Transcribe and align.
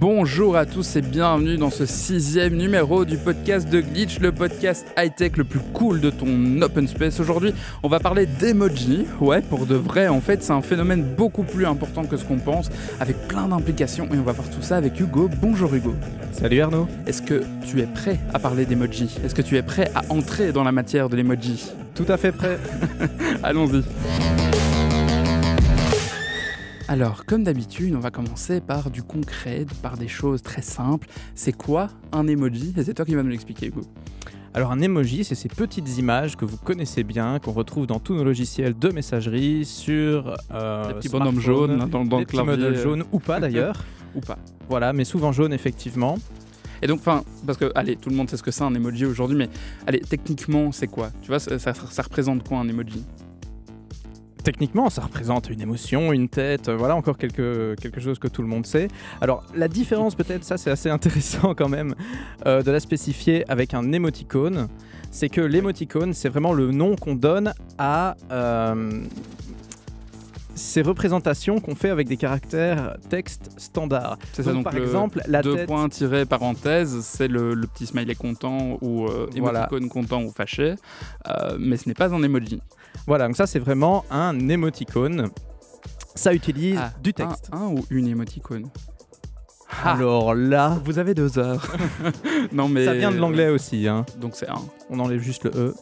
Bonjour 0.00 0.56
à 0.56 0.64
tous 0.64 0.94
et 0.94 1.02
bienvenue 1.02 1.56
dans 1.56 1.70
ce 1.70 1.84
sixième 1.84 2.54
numéro 2.54 3.04
du 3.04 3.18
podcast 3.18 3.68
de 3.68 3.80
Glitch, 3.80 4.20
le 4.20 4.30
podcast 4.30 4.86
high-tech 4.96 5.32
le 5.36 5.42
plus 5.42 5.58
cool 5.72 6.00
de 6.00 6.10
ton 6.10 6.62
open 6.62 6.86
space. 6.86 7.18
Aujourd'hui, 7.18 7.52
on 7.82 7.88
va 7.88 7.98
parler 7.98 8.26
d'emoji. 8.26 9.06
Ouais, 9.20 9.40
pour 9.40 9.66
de 9.66 9.74
vrai, 9.74 10.06
en 10.06 10.20
fait, 10.20 10.44
c'est 10.44 10.52
un 10.52 10.62
phénomène 10.62 11.02
beaucoup 11.02 11.42
plus 11.42 11.66
important 11.66 12.04
que 12.04 12.16
ce 12.16 12.24
qu'on 12.24 12.38
pense, 12.38 12.70
avec 13.00 13.16
plein 13.26 13.48
d'implications. 13.48 14.06
Et 14.14 14.18
on 14.18 14.22
va 14.22 14.30
voir 14.30 14.48
tout 14.48 14.62
ça 14.62 14.76
avec 14.76 15.00
Hugo. 15.00 15.28
Bonjour 15.42 15.74
Hugo. 15.74 15.96
Salut 16.30 16.60
Arnaud. 16.60 16.86
Est-ce 17.08 17.20
que 17.20 17.42
tu 17.66 17.80
es 17.80 17.86
prêt 17.86 18.20
à 18.32 18.38
parler 18.38 18.66
d'emoji? 18.66 19.18
Est-ce 19.24 19.34
que 19.34 19.42
tu 19.42 19.56
es 19.56 19.62
prêt 19.62 19.90
à 19.96 20.02
entrer 20.10 20.52
dans 20.52 20.62
la 20.62 20.70
matière 20.70 21.08
de 21.08 21.16
l'emoji? 21.16 21.72
Tout 21.96 22.06
à 22.06 22.16
fait 22.16 22.30
prêt. 22.30 22.60
Allons-y. 23.42 23.82
Alors, 26.90 27.26
comme 27.26 27.44
d'habitude, 27.44 27.94
on 27.94 28.00
va 28.00 28.10
commencer 28.10 28.62
par 28.62 28.90
du 28.90 29.02
concret, 29.02 29.66
par 29.82 29.98
des 29.98 30.08
choses 30.08 30.42
très 30.42 30.62
simples. 30.62 31.06
C'est 31.34 31.52
quoi 31.52 31.88
un 32.12 32.26
emoji? 32.26 32.72
Et 32.78 32.82
c'est 32.82 32.94
toi 32.94 33.04
qui 33.04 33.14
vas 33.14 33.22
nous 33.22 33.28
l'expliquer, 33.28 33.66
Hugo. 33.66 33.82
Alors 34.54 34.72
un 34.72 34.80
emoji, 34.80 35.22
c'est 35.22 35.34
ces 35.34 35.50
petites 35.50 35.98
images 35.98 36.34
que 36.34 36.46
vous 36.46 36.56
connaissez 36.56 37.04
bien, 37.04 37.40
qu'on 37.40 37.52
retrouve 37.52 37.86
dans 37.86 38.00
tous 38.00 38.14
nos 38.14 38.24
logiciels 38.24 38.76
de 38.76 38.88
messagerie, 38.88 39.66
sur 39.66 40.34
euh, 40.54 40.88
les 40.88 40.94
petits 40.94 41.10
bonhommes 41.10 41.38
jaunes 41.38 41.90
dans, 41.90 42.06
dans 42.06 42.16
les 42.16 42.24
le 42.24 42.26
clavier. 42.26 42.70
Petits 42.70 42.82
jaunes 42.82 43.04
ou 43.12 43.18
pas 43.18 43.38
d'ailleurs. 43.38 43.84
ou 44.14 44.20
pas. 44.20 44.38
Voilà, 44.70 44.94
mais 44.94 45.04
souvent 45.04 45.30
jaunes 45.30 45.52
effectivement. 45.52 46.16
Et 46.80 46.86
donc, 46.86 47.00
enfin, 47.00 47.22
parce 47.44 47.58
que, 47.58 47.70
allez, 47.74 47.96
tout 47.96 48.08
le 48.08 48.16
monde 48.16 48.30
sait 48.30 48.38
ce 48.38 48.42
que 48.42 48.50
c'est 48.50 48.64
un 48.64 48.74
emoji 48.74 49.04
aujourd'hui, 49.04 49.36
mais 49.36 49.50
allez, 49.86 50.00
techniquement, 50.00 50.72
c'est 50.72 50.86
quoi? 50.86 51.10
Tu 51.20 51.28
vois, 51.28 51.38
ça, 51.38 51.58
ça, 51.58 51.74
ça 51.74 52.02
représente 52.02 52.48
quoi 52.48 52.58
un 52.58 52.68
emoji? 52.68 53.04
Techniquement, 54.48 54.88
ça 54.88 55.02
représente 55.02 55.50
une 55.50 55.60
émotion, 55.60 56.10
une 56.10 56.30
tête, 56.30 56.70
euh, 56.70 56.76
voilà 56.78 56.96
encore 56.96 57.18
quelque, 57.18 57.74
quelque 57.78 58.00
chose 58.00 58.18
que 58.18 58.28
tout 58.28 58.40
le 58.40 58.48
monde 58.48 58.64
sait. 58.64 58.88
Alors 59.20 59.44
la 59.54 59.68
différence 59.68 60.14
peut-être, 60.14 60.42
ça 60.42 60.56
c'est 60.56 60.70
assez 60.70 60.88
intéressant 60.98 61.54
quand 61.54 61.68
même, 61.68 61.94
euh, 62.46 62.62
de 62.62 62.70
la 62.70 62.80
spécifier 62.80 63.44
avec 63.50 63.74
un 63.74 63.92
émoticône, 63.92 64.68
c'est 65.10 65.28
que 65.28 65.42
l'émoticône 65.42 66.14
c'est 66.14 66.30
vraiment 66.30 66.54
le 66.54 66.70
nom 66.70 66.96
qu'on 66.96 67.14
donne 67.14 67.52
à... 67.76 68.16
Euh, 68.32 69.02
ces 70.54 70.82
représentations 70.82 71.60
qu'on 71.60 71.74
fait 71.76 71.88
avec 71.88 72.08
des 72.08 72.16
caractères 72.16 72.96
texte 73.08 73.50
standard. 73.58 74.18
C'est 74.32 74.42
ça, 74.42 74.52
donc 74.52 74.64
par 74.64 74.74
le 74.74 74.82
exemple, 74.82 75.22
la 75.28 75.40
deux 75.40 75.54
tête... 75.54 75.68
points 75.68 75.88
tirés 75.88 76.26
parenthèse, 76.26 77.00
c'est 77.02 77.28
le, 77.28 77.54
le 77.54 77.66
petit 77.68 77.86
smiley 77.86 78.16
content 78.16 78.76
ou 78.80 79.06
euh, 79.06 79.28
Voilà. 79.36 79.60
émoticône 79.60 79.88
content 79.88 80.22
ou 80.24 80.32
fâché, 80.32 80.74
euh, 81.28 81.56
mais 81.60 81.76
ce 81.76 81.88
n'est 81.88 81.94
pas 81.94 82.12
un 82.12 82.22
emoji. 82.22 82.60
Voilà, 83.08 83.26
donc 83.26 83.36
ça 83.36 83.46
c'est 83.46 83.58
vraiment 83.58 84.04
un 84.10 84.50
émoticône. 84.50 85.30
Ça 86.14 86.34
utilise 86.34 86.78
Ah, 86.78 86.92
du 87.02 87.14
texte. 87.14 87.48
Un, 87.52 87.62
un 87.62 87.66
ou 87.68 87.86
une 87.88 88.06
émoticône 88.06 88.68
Ah, 89.82 89.94
Alors 89.94 90.34
là, 90.34 90.78
vous 90.84 90.98
avez 90.98 91.14
deux 91.14 91.38
heures. 91.38 91.74
non 92.52 92.68
mais 92.68 92.84
ça 92.84 92.92
vient 92.92 93.10
de 93.10 93.16
l'anglais 93.16 93.48
aussi. 93.48 93.88
Hein. 93.88 94.04
Donc 94.20 94.32
c'est 94.34 94.50
un. 94.50 94.60
On 94.90 95.00
enlève 95.00 95.22
juste 95.22 95.44
le 95.44 95.52
E. 95.56 95.74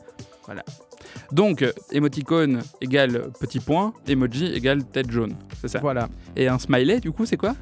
Donc 1.32 1.62
euh, 1.62 1.72
émoticône 1.90 2.62
égale 2.80 3.32
petit 3.40 3.58
point, 3.58 3.92
emoji 4.06 4.46
égale 4.54 4.84
tête 4.84 5.10
jaune. 5.10 5.34
C'est 5.60 5.66
ça. 5.66 5.80
Voilà. 5.80 6.08
Et 6.36 6.46
un 6.46 6.60
smiley 6.60 7.00
du 7.00 7.10
coup 7.10 7.26
c'est 7.26 7.36
quoi? 7.36 7.56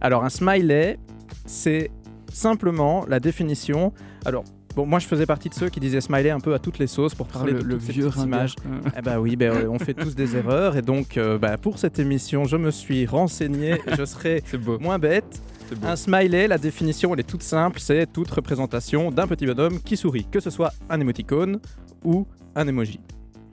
Alors 0.00 0.22
un 0.24 0.30
smiley, 0.30 0.96
c'est 1.44 1.90
simplement 2.32 3.04
la 3.08 3.18
définition. 3.18 3.92
Alors 4.24 4.44
bon, 4.78 4.86
moi 4.86 5.00
je 5.00 5.06
faisais 5.08 5.26
partie 5.26 5.48
de 5.48 5.54
ceux 5.54 5.68
qui 5.70 5.80
disaient 5.80 6.00
smiley 6.00 6.30
un 6.30 6.38
peu 6.38 6.54
à 6.54 6.60
toutes 6.60 6.78
les 6.78 6.86
sauces 6.86 7.14
pour 7.16 7.26
parler 7.26 7.52
le, 7.52 7.58
de 7.62 7.64
le 7.64 7.76
vieux 7.76 8.10
images. 8.16 8.54
Eh 8.96 9.02
bah 9.02 9.18
oui, 9.18 9.36
euh, 9.42 9.66
on 9.68 9.78
fait 9.80 9.92
tous 9.94 10.14
des 10.14 10.36
erreurs 10.40 10.76
et 10.76 10.82
donc 10.82 11.16
euh, 11.16 11.36
bah, 11.36 11.58
pour 11.58 11.78
cette 11.80 11.98
émission, 11.98 12.44
je 12.44 12.56
me 12.56 12.70
suis 12.70 13.04
renseigné. 13.04 13.80
je 13.98 14.04
serai 14.04 14.42
moins 14.80 15.00
bête. 15.00 15.42
Un 15.82 15.96
smiley, 15.96 16.46
la 16.46 16.58
définition, 16.58 17.12
elle 17.12 17.20
est 17.20 17.24
toute 17.28 17.42
simple. 17.42 17.80
C'est 17.80 18.06
toute 18.12 18.30
représentation 18.30 19.10
d'un 19.10 19.26
petit 19.26 19.46
bonhomme 19.46 19.80
qui 19.82 19.96
sourit, 19.96 20.26
que 20.30 20.38
ce 20.40 20.48
soit 20.50 20.72
un 20.88 21.00
émoticône 21.00 21.58
ou 22.04 22.26
un 22.54 22.66
emoji. 22.68 23.00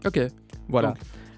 Ok. 0.06 0.20
Voilà. 0.70 0.94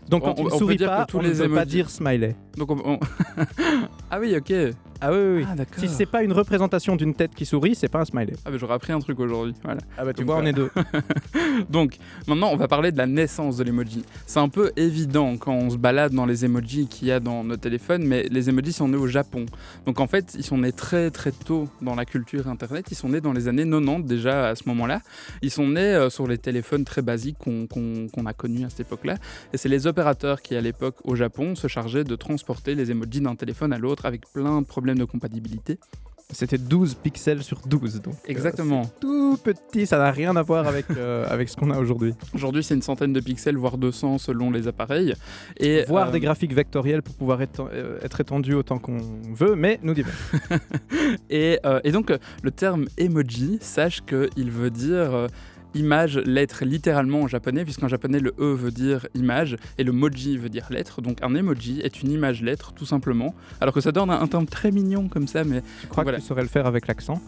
Donc, 0.10 0.24
Donc, 0.24 0.38
on- 0.40 0.42
on 0.42 0.50
peut 0.50 0.58
sourit 0.58 0.78
que 0.78 0.84
pas, 0.86 1.06
tous 1.06 1.18
on 1.18 1.22
les 1.22 1.30
ne 1.34 1.48
peut 1.48 1.56
pas 1.56 1.66
dire 1.66 1.90
smiley. 1.90 2.36
Donc 2.58 2.72
on, 2.72 2.78
on- 2.86 3.00
ah 4.12 4.20
oui 4.20 4.36
ok. 4.38 4.54
Ah 5.02 5.12
oui, 5.12 5.18
oui, 5.20 5.36
oui. 5.38 5.46
Ah 5.52 5.56
d'accord. 5.56 5.80
Si 5.80 5.88
c'est 5.90 6.06
pas 6.06 6.24
une 6.24 6.32
représentation 6.34 6.96
d'une 6.96 7.14
tête 7.14 7.34
qui 7.36 7.46
sourit, 7.46 7.76
c'est 7.76 7.88
pas 7.88 8.00
un 8.02 8.06
smiley. 8.06 8.34
Ah 8.46 8.52
bah 8.52 8.58
j'aurais 8.60 8.74
appris 8.76 8.94
un 8.94 9.00
truc 9.00 9.20
aujourd'hui. 9.20 9.54
Voilà. 9.64 9.80
Ah 9.98 10.06
bah 10.06 10.14
tu 10.14 10.22
Donc 10.22 10.28
vois, 10.28 10.38
on 10.42 10.46
est 10.46 10.54
deux. 10.54 10.70
Donc 11.70 11.98
maintenant 12.28 12.50
on 12.52 12.56
va 12.56 12.68
parler 12.68 12.92
de 12.92 12.98
la 12.98 13.08
naissance 13.08 13.58
de 13.58 13.64
l'emoji. 13.64 14.04
C'est 14.26 14.40
un 14.40 14.50
peu 14.50 14.72
évident 14.76 15.38
quand 15.38 15.54
on 15.54 15.70
se 15.70 15.78
balade 15.78 16.14
dans 16.14 16.26
les 16.26 16.46
emojis 16.46 16.88
qu'il 16.88 17.08
y 17.08 17.12
a 17.12 17.20
dans 17.20 17.44
nos 17.44 17.58
téléphones, 17.58 18.04
mais 18.04 18.24
les 18.30 18.50
emojis 18.50 18.74
sont 18.74 18.88
nés 18.88 18.98
au 18.98 19.08
Japon. 19.08 19.46
Donc 19.86 20.00
en 20.00 20.08
fait 20.08 20.36
ils 20.38 20.44
sont 20.44 20.58
nés 20.60 20.72
très 20.72 21.12
très 21.12 21.32
tôt 21.32 21.68
dans 21.82 21.96
la 21.96 22.06
culture 22.06 22.48
internet. 22.48 22.86
Ils 22.92 22.96
sont 22.96 23.10
nés 23.10 23.22
dans 23.22 23.34
les 23.34 23.48
années 23.48 23.66
90 23.70 24.04
déjà 24.08 24.50
à 24.50 24.56
ce 24.56 24.64
moment-là. 24.68 25.02
Ils 25.42 25.52
sont 25.52 25.68
nés 25.68 25.82
euh, 25.82 26.10
sur 26.10 26.28
les 26.28 26.38
téléphones 26.38 26.86
très 26.86 27.02
basiques 27.02 27.38
qu'on 27.38 27.68
qu'on- 27.68 28.08
qu'on 28.14 28.26
a 28.26 28.34
connus 28.34 28.66
à 28.66 28.70
cette 28.70 28.82
époque-là. 28.82 29.16
Et 29.54 29.58
c'est 29.58 29.70
les 29.70 29.88
opérateurs 29.88 30.42
qui 30.42 30.56
à 30.56 30.62
l'époque 30.62 30.96
au 31.04 31.16
Japon 31.16 31.56
se 31.56 31.68
chargeaient 31.68 32.04
de 32.04 32.16
transporter 32.16 32.76
les 32.76 32.92
emojis 32.92 33.22
d'un 33.22 33.36
téléphone 33.36 33.74
à 33.74 33.78
l'autre 33.78 34.06
avec 34.06 34.22
plein 34.32 34.62
de 34.62 34.66
problèmes 34.66 34.87
de 34.96 35.06
compatibilité. 35.06 35.80
C'était 36.30 36.58
12 36.58 36.96
pixels 36.96 37.42
sur 37.42 37.62
12. 37.66 38.02
Donc, 38.02 38.14
euh, 38.14 38.18
Exactement. 38.28 38.84
c'est 38.84 39.00
tout 39.00 39.38
petit, 39.42 39.86
ça 39.88 39.98
n'a 39.98 40.12
rien 40.12 40.36
à 40.36 40.42
voir 40.42 40.68
avec, 40.68 40.86
euh, 40.92 41.26
avec 41.30 41.48
ce 41.48 41.56
qu'on 41.56 41.72
a 41.72 41.80
aujourd'hui. 41.80 42.14
Aujourd'hui, 42.34 42.64
c'est 42.64 42.74
une 42.76 42.82
centaine 42.82 43.14
de 43.14 43.22
pixels, 43.22 43.56
voire 43.56 43.78
200 43.78 44.18
selon 44.18 44.52
les 44.52 44.68
appareils. 44.68 45.14
Et 45.58 45.86
Voir 45.88 46.10
euh, 46.10 46.12
des 46.12 46.20
graphiques 46.20 46.54
vectoriels 46.54 47.02
pour 47.02 47.16
pouvoir 47.16 47.42
être, 47.42 47.70
euh, 47.72 48.00
être 48.04 48.20
étendu 48.20 48.54
autant 48.56 48.78
qu'on 48.78 48.98
veut, 49.32 49.56
mais 49.56 49.80
nous 49.84 49.94
divers. 49.94 50.14
Et, 51.30 51.60
euh, 51.66 51.80
et 51.84 51.92
donc, 51.92 52.12
euh, 52.12 52.18
le 52.44 52.52
terme 52.52 52.86
emoji, 52.98 53.58
sache 53.62 54.02
qu'il 54.06 54.52
veut 54.52 54.70
dire 54.70 55.14
euh, 55.14 55.28
image, 55.74 56.18
lettre, 56.18 56.66
littéralement 56.66 57.22
en 57.22 57.28
japonais, 57.28 57.64
puisqu'en 57.64 57.88
japonais, 57.88 58.20
le 58.20 58.34
E 58.40 58.54
veut 58.54 58.72
dire 58.72 59.08
image 59.16 59.58
et 59.78 59.84
le 59.84 59.92
moji 59.92 60.38
veut 60.38 60.50
dire 60.50 60.68
lettre. 60.70 61.02
Donc, 61.02 61.18
un 61.22 61.36
emoji 61.36 61.82
est 61.82 62.02
une 62.02 62.12
image-lettre, 62.12 62.74
tout 62.74 62.86
simplement. 62.86 63.36
Alors 63.62 63.74
que 63.74 63.82
ça 63.82 63.92
donne 63.92 64.10
un, 64.10 64.20
un 64.22 64.28
terme 64.28 64.46
très 64.46 64.72
mignon 64.72 65.08
comme 65.08 65.28
ça, 65.28 65.44
mais 65.44 65.62
Je 65.84 65.88
crois 65.88 66.04
Voilà. 66.04 66.18
que 66.18 66.24
tu 66.24 66.28
saurais 66.28 66.42
le 66.44 66.48
faire 66.48 66.66
avec 66.66 66.88
l'accent? 66.88 67.22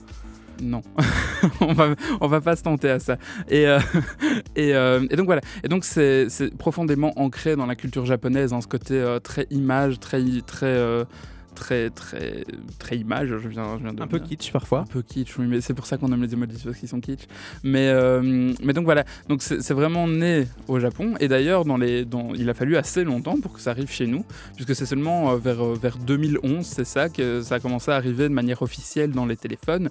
non. 0.61 0.81
on, 1.61 1.72
va, 1.72 1.95
on 2.19 2.27
va 2.27 2.41
pas 2.41 2.55
se 2.57 2.63
tenter 2.63 2.89
à 2.89 3.00
ça. 3.00 3.17
Et, 3.47 3.66
euh, 3.66 3.79
et, 4.57 4.75
euh, 4.75 5.06
et 5.09 5.16
donc, 5.16 5.25
voilà. 5.27 5.41
Et 5.63 5.69
donc, 5.69 5.85
c'est 5.85 6.27
c'est 6.29 6.53
profondément 6.57 7.13
ancré 7.17 7.56
dans 7.56 7.66
la 7.66 7.75
culture 7.75 8.06
japonaise, 8.06 8.51
hein, 8.51 8.59
ce 8.59 8.67
côté 8.67 8.95
euh, 8.95 9.19
très 9.19 9.47
image, 9.51 10.00
très. 10.01 10.21
très 10.45 11.06
Très, 11.55 11.89
très, 11.89 12.45
très 12.77 12.97
image, 12.97 13.29
je 13.29 13.47
viens, 13.47 13.77
je 13.77 13.83
viens 13.83 13.93
de 13.93 14.01
Un 14.01 14.07
peu 14.07 14.19
kitsch 14.19 14.51
parfois. 14.51 14.79
Un 14.79 14.85
peu 14.85 15.01
kitsch, 15.01 15.37
oui, 15.37 15.45
mais 15.47 15.61
c'est 15.61 15.73
pour 15.73 15.85
ça 15.85 15.97
qu'on 15.97 16.11
aime 16.11 16.21
les 16.21 16.33
emojis, 16.33 16.61
parce 16.63 16.77
qu'ils 16.77 16.89
sont 16.89 17.01
kitsch. 17.01 17.27
Mais, 17.63 17.89
euh, 17.89 18.53
mais 18.63 18.73
donc 18.73 18.85
voilà, 18.85 19.03
donc 19.27 19.41
c'est 19.41 19.61
c'est 19.61 19.73
vraiment 19.73 20.07
né 20.07 20.47
au 20.67 20.79
Japon, 20.79 21.15
et 21.19 21.27
d'ailleurs, 21.27 21.65
dans 21.65 21.77
les, 21.77 22.05
dans, 22.05 22.33
il 22.33 22.49
a 22.49 22.53
fallu 22.53 22.77
assez 22.77 23.03
longtemps 23.03 23.39
pour 23.39 23.53
que 23.53 23.59
ça 23.59 23.71
arrive 23.71 23.91
chez 23.91 24.07
nous, 24.07 24.23
puisque 24.55 24.75
c'est 24.75 24.85
seulement 24.85 25.31
euh, 25.31 25.38
vers, 25.38 25.63
euh, 25.63 25.75
vers 25.75 25.97
2011, 25.97 26.65
c'est 26.65 26.85
ça, 26.85 27.09
que 27.09 27.41
ça 27.41 27.55
a 27.55 27.59
commencé 27.59 27.91
à 27.91 27.95
arriver 27.95 28.29
de 28.29 28.33
manière 28.33 28.61
officielle 28.61 29.11
dans 29.11 29.25
les 29.25 29.38
téléphones. 29.38 29.89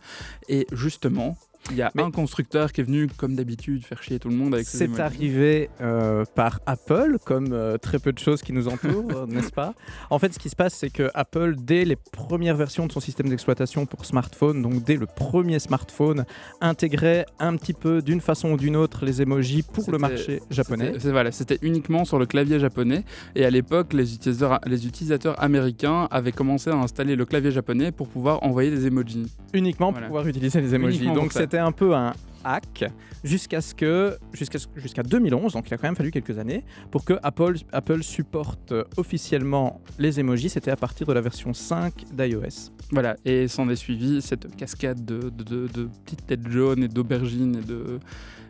Et 0.48 0.66
justement, 0.72 1.36
il 1.70 1.76
y 1.76 1.82
a 1.82 1.90
Mais- 1.94 2.02
un 2.02 2.10
constructeur 2.10 2.72
qui 2.72 2.80
est 2.80 2.84
venu, 2.84 3.08
comme 3.16 3.34
d'habitude, 3.34 3.84
faire 3.84 4.02
chier 4.02 4.18
tout 4.18 4.28
le 4.28 4.34
monde 4.36 4.54
avec 4.54 4.66
ses 4.66 4.78
C'est 4.78 5.00
arrivé 5.00 5.68
euh, 5.80 6.24
par 6.34 6.60
Apple, 6.66 7.18
comme 7.24 7.52
euh, 7.52 7.76
très 7.78 7.98
peu 7.98 8.12
de 8.12 8.18
choses 8.18 8.42
qui 8.42 8.52
nous 8.52 8.68
entourent, 8.68 9.26
n'est-ce 9.28 9.52
pas? 9.52 9.74
En 10.10 10.18
fait, 10.18 10.32
ce 10.32 10.38
qui 10.38 10.48
se 10.48 10.56
passe, 10.56 10.74
c'est 10.74 10.90
que 10.90 11.10
Apple, 11.14 11.56
dès 11.58 11.84
les 11.84 11.96
premières 11.96 12.56
versions 12.56 12.86
de 12.86 12.92
son 12.92 13.00
système 13.00 13.28
d'exploitation 13.28 13.86
pour 13.86 14.04
smartphone, 14.06 14.62
donc 14.62 14.82
dès 14.84 14.96
le 14.96 15.06
premier 15.06 15.58
smartphone, 15.58 16.24
intégrait 16.60 17.26
un 17.38 17.56
petit 17.56 17.72
peu, 17.74 18.02
d'une 18.02 18.20
façon 18.20 18.52
ou 18.52 18.56
d'une 18.56 18.76
autre, 18.76 19.04
les 19.04 19.22
emojis 19.22 19.62
pour 19.62 19.90
le 19.90 19.98
marché 19.98 20.40
japonais. 20.50 20.92
C'était- 20.94 21.10
voilà, 21.10 21.32
c'était 21.32 21.58
uniquement 21.62 22.04
sur 22.04 22.18
le 22.18 22.26
clavier 22.26 22.58
japonais. 22.58 23.04
Et 23.34 23.44
à 23.44 23.50
l'époque, 23.50 23.92
les 23.92 24.14
utilisateurs, 24.14 24.60
les 24.66 24.86
utilisateurs 24.86 25.40
américains 25.42 26.08
avaient 26.10 26.32
commencé 26.32 26.70
à 26.70 26.76
installer 26.76 27.16
le 27.16 27.24
clavier 27.24 27.50
japonais 27.50 27.92
pour 27.92 28.08
pouvoir 28.08 28.42
envoyer 28.42 28.70
des 28.70 28.86
emojis. 28.86 29.26
uniquement 29.54 29.90
Voilà. 29.90 30.06
pour 30.06 30.16
pouvoir 30.16 30.28
utiliser 30.28 30.60
les 30.60 30.74
emojis. 30.74 30.98
Uniquement 30.98 31.14
Donc. 31.14 31.32
C'était 31.48 31.58
un 31.58 31.72
peu 31.72 31.94
un 31.94 32.12
hack 32.44 32.84
jusqu'à 33.24 33.60
ce 33.60 33.74
que 33.74 34.16
jusqu'à 34.32 34.58
jusqu'à 34.76 35.02
2011, 35.02 35.54
donc 35.54 35.68
il 35.68 35.74
a 35.74 35.76
quand 35.78 35.88
même 35.88 35.96
fallu 35.96 36.10
quelques 36.10 36.38
années 36.38 36.62
pour 36.90 37.04
que 37.04 37.14
Apple 37.22 37.56
Apple 37.72 38.02
supporte 38.02 38.72
officiellement 38.96 39.80
les 39.98 40.20
emojis. 40.20 40.50
C'était 40.50 40.70
à 40.70 40.76
partir 40.76 41.06
de 41.06 41.12
la 41.14 41.20
version 41.22 41.52
5 41.54 42.04
d'iOS. 42.12 42.70
Voilà, 42.90 43.16
et 43.24 43.48
s'en 43.48 43.68
est 43.70 43.76
suivi 43.76 44.20
cette 44.22 44.54
cascade 44.56 45.04
de, 45.04 45.30
de- 45.30 45.44
de- 45.44 45.66
de 45.68 45.88
petites 46.04 46.26
têtes 46.26 46.48
jaunes 46.48 46.82
et 46.84 46.88
d'aubergines 46.88 47.56
et 47.56 47.64
de, 47.66 47.98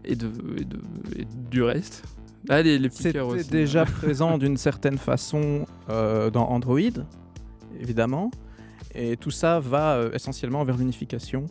et, 0.05 0.17
de, 0.17 0.31
et, 0.61 0.65
de, 0.65 0.79
et 1.21 1.25
du 1.51 1.63
reste. 1.63 2.03
Ah, 2.49 2.61
les, 2.63 2.79
les 2.79 2.89
petits 2.89 3.03
C'était 3.05 3.21
aussi. 3.21 3.49
déjà 3.51 3.85
présent 4.01 4.39
d'une 4.39 4.57
certaine 4.57 4.99
façon 4.99 5.67
euh, 5.89 6.31
dans 6.31 6.47
Android, 6.49 6.79
évidemment. 7.81 8.31
Et 8.95 9.17
tout 9.17 9.31
ça 9.31 9.61
va 9.61 9.95
euh, 9.97 10.11
essentiellement 10.13 10.63
vers 10.65 10.77
l'unification 10.77 11.47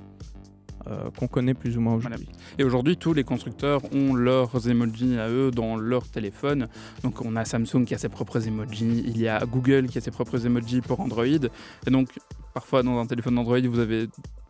euh, 0.90 1.10
qu'on 1.18 1.28
connaît 1.28 1.54
plus 1.54 1.78
ou 1.78 1.82
moins 1.82 1.96
aujourd'hui. 1.96 2.28
Et 2.58 2.64
aujourd'hui, 2.64 2.98
tous 2.98 3.14
les 3.14 3.24
constructeurs 3.24 3.82
ont 3.94 4.14
leurs 4.14 4.70
emojis 4.70 5.18
à 5.18 5.30
eux 5.30 5.52
dans 5.52 5.76
leur 5.78 6.08
téléphone. 6.08 6.68
Donc, 7.04 7.24
on 7.26 7.36
a 7.36 7.46
Samsung 7.46 7.86
qui 7.86 7.94
a 7.96 7.98
ses 7.98 8.10
propres 8.10 8.48
emojis, 8.48 9.04
il 9.06 9.18
y 9.20 9.28
a 9.28 9.40
Google 9.46 9.88
qui 9.88 9.98
a 9.98 10.02
ses 10.02 10.12
propres 10.12 10.46
emojis 10.46 10.82
pour 10.82 11.00
Android. 11.00 11.26
Et 11.26 11.90
donc, 11.92 12.10
parfois 12.54 12.84
dans 12.84 12.98
un 13.00 13.06
téléphone 13.06 13.38
Android, 13.38 13.60
vous 13.62 13.80
avez 13.80 14.08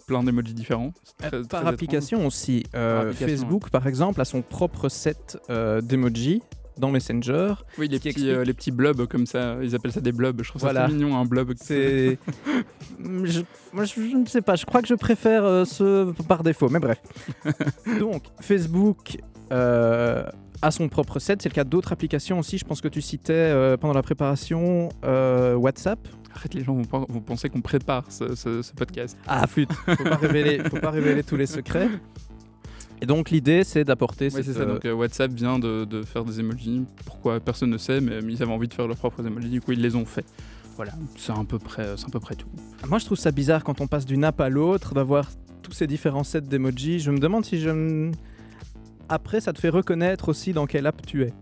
plein 0.07 0.23
d'emojis 0.23 0.53
différents. 0.53 0.93
Très- 1.17 1.33
Euh, 1.35 1.43
par 1.43 1.61
très 1.61 1.69
application 1.69 2.25
aussi. 2.25 2.63
Euh, 2.75 2.99
Par 3.01 3.07
application, 3.09 3.27
Facebook, 3.27 3.69
par 3.69 3.87
exemple, 3.87 4.21
a 4.21 4.25
son 4.25 4.41
propre 4.41 4.87
set 4.89 5.37
euh, 5.49 5.81
d'emojis 5.81 6.41
dans 6.79 6.91
Messenger. 6.91 7.53
Oui, 7.77 7.87
les 7.87 7.97
petits, 7.97 8.09
explique- 8.09 8.27
euh, 8.29 8.43
les 8.43 8.53
petits 8.53 8.71
blobs 8.71 9.05
comme 9.07 9.25
ça, 9.25 9.57
ils 9.61 9.75
appellent 9.75 9.91
ça 9.91 10.01
des 10.01 10.11
blobs. 10.11 10.41
Je 10.43 10.49
trouve 10.49 10.61
Voilà. 10.61 10.81
ça 10.81 10.87
très 10.87 10.95
mignon, 10.95 11.17
un 11.17 11.25
blob. 11.25 11.53
C'est. 11.57 12.17
Je- 13.23 13.41
moi, 13.73 13.83
je, 13.85 13.93
je 14.01 14.15
ne 14.17 14.25
sais 14.25 14.41
pas. 14.41 14.55
Je 14.55 14.65
crois 14.65 14.81
que 14.81 14.87
je 14.87 14.95
préfère 14.95 15.43
euh, 15.45 15.65
ce 15.65 16.11
par 16.23 16.43
défaut. 16.43 16.69
Mais 16.69 16.79
bref. 16.79 17.01
Donc, 17.99 18.23
Facebook 18.41 19.17
euh, 19.51 20.23
a 20.61 20.71
son 20.71 20.89
propre 20.89 21.19
set. 21.19 21.41
C'est 21.41 21.49
le 21.49 21.53
cas 21.53 21.63
d'autres 21.63 21.91
applications 21.93 22.39
aussi. 22.39 22.57
Je 22.57 22.65
pense 22.65 22.81
que 22.81 22.87
tu 22.87 23.01
citais 23.01 23.75
pendant 23.79 23.93
la 23.93 24.01
préparation 24.03 24.89
WhatsApp. 25.03 25.99
Arrête, 26.35 26.53
les 26.53 26.63
gens 26.63 26.75
vont, 26.75 27.05
vont 27.09 27.21
penser 27.21 27.49
qu'on 27.49 27.61
prépare 27.61 28.03
ce, 28.09 28.35
ce- 28.35 28.61
ce 28.61 28.71
podcast. 28.73 29.17
Ah, 29.27 29.47
flûte. 29.47 29.71
Faut 29.73 30.03
pas 30.03 30.17
révéler, 30.17 30.61
faut 30.69 30.79
pas 30.79 30.91
révéler 30.91 31.23
tous 31.23 31.35
les 31.35 31.47
secrets. 31.47 31.89
Et 33.01 33.05
donc, 33.05 33.29
l'idée, 33.29 33.63
c'est 33.63 33.83
d'apporter 33.83 34.29
Oui, 34.33 34.41
c'est 34.43 34.53
ça. 34.53 34.61
euh, 34.61 34.73
Donc 34.73 34.85
euh, 34.85 34.93
WhatsApp 34.93 35.31
vient 35.31 35.59
de, 35.59 35.85
de 35.85 36.01
faire 36.03 36.23
des 36.25 36.39
emojis. 36.39 36.83
Pourquoi 37.05 37.39
Personne 37.39 37.69
ne 37.69 37.77
sait, 37.77 38.01
mais 38.01 38.19
ils 38.27 38.41
avaient 38.41 38.51
envie 38.51 38.67
de 38.67 38.73
faire 38.73 38.87
leurs 38.87 38.97
propres 38.97 39.25
emojis. 39.25 39.49
Du 39.49 39.61
coup, 39.61 39.71
ils 39.73 39.81
les 39.81 39.95
ont 39.95 40.05
fait. 40.05 40.25
Voilà, 40.75 40.93
c'est 41.15 41.31
à 41.31 41.43
peu 41.47 41.59
près, 41.59 41.95
c'est 41.97 42.05
à 42.05 42.09
peu 42.09 42.19
près 42.19 42.35
tout. 42.35 42.47
Moi, 42.87 42.99
je 42.99 43.05
trouve 43.05 43.17
ça 43.17 43.31
bizarre 43.31 43.63
quand 43.63 43.81
on 43.81 43.87
passe 43.87 44.05
d'une 44.05 44.23
app 44.23 44.39
à 44.41 44.49
l'autre, 44.49 44.93
d'avoir 44.93 45.27
tous 45.63 45.71
ces 45.71 45.87
différents 45.87 46.23
sets 46.23 46.41
d'emojis. 46.41 46.99
Je 46.99 47.11
me 47.11 47.17
demande 47.19 47.45
si 47.45 47.59
je. 47.59 48.11
Après, 49.09 49.39
ça 49.41 49.53
te 49.53 49.59
fait 49.59 49.69
reconnaître 49.69 50.29
aussi 50.29 50.53
dans 50.53 50.65
quelle 50.65 50.85
app 50.85 51.03
tu 51.05 51.23
es. 51.23 51.33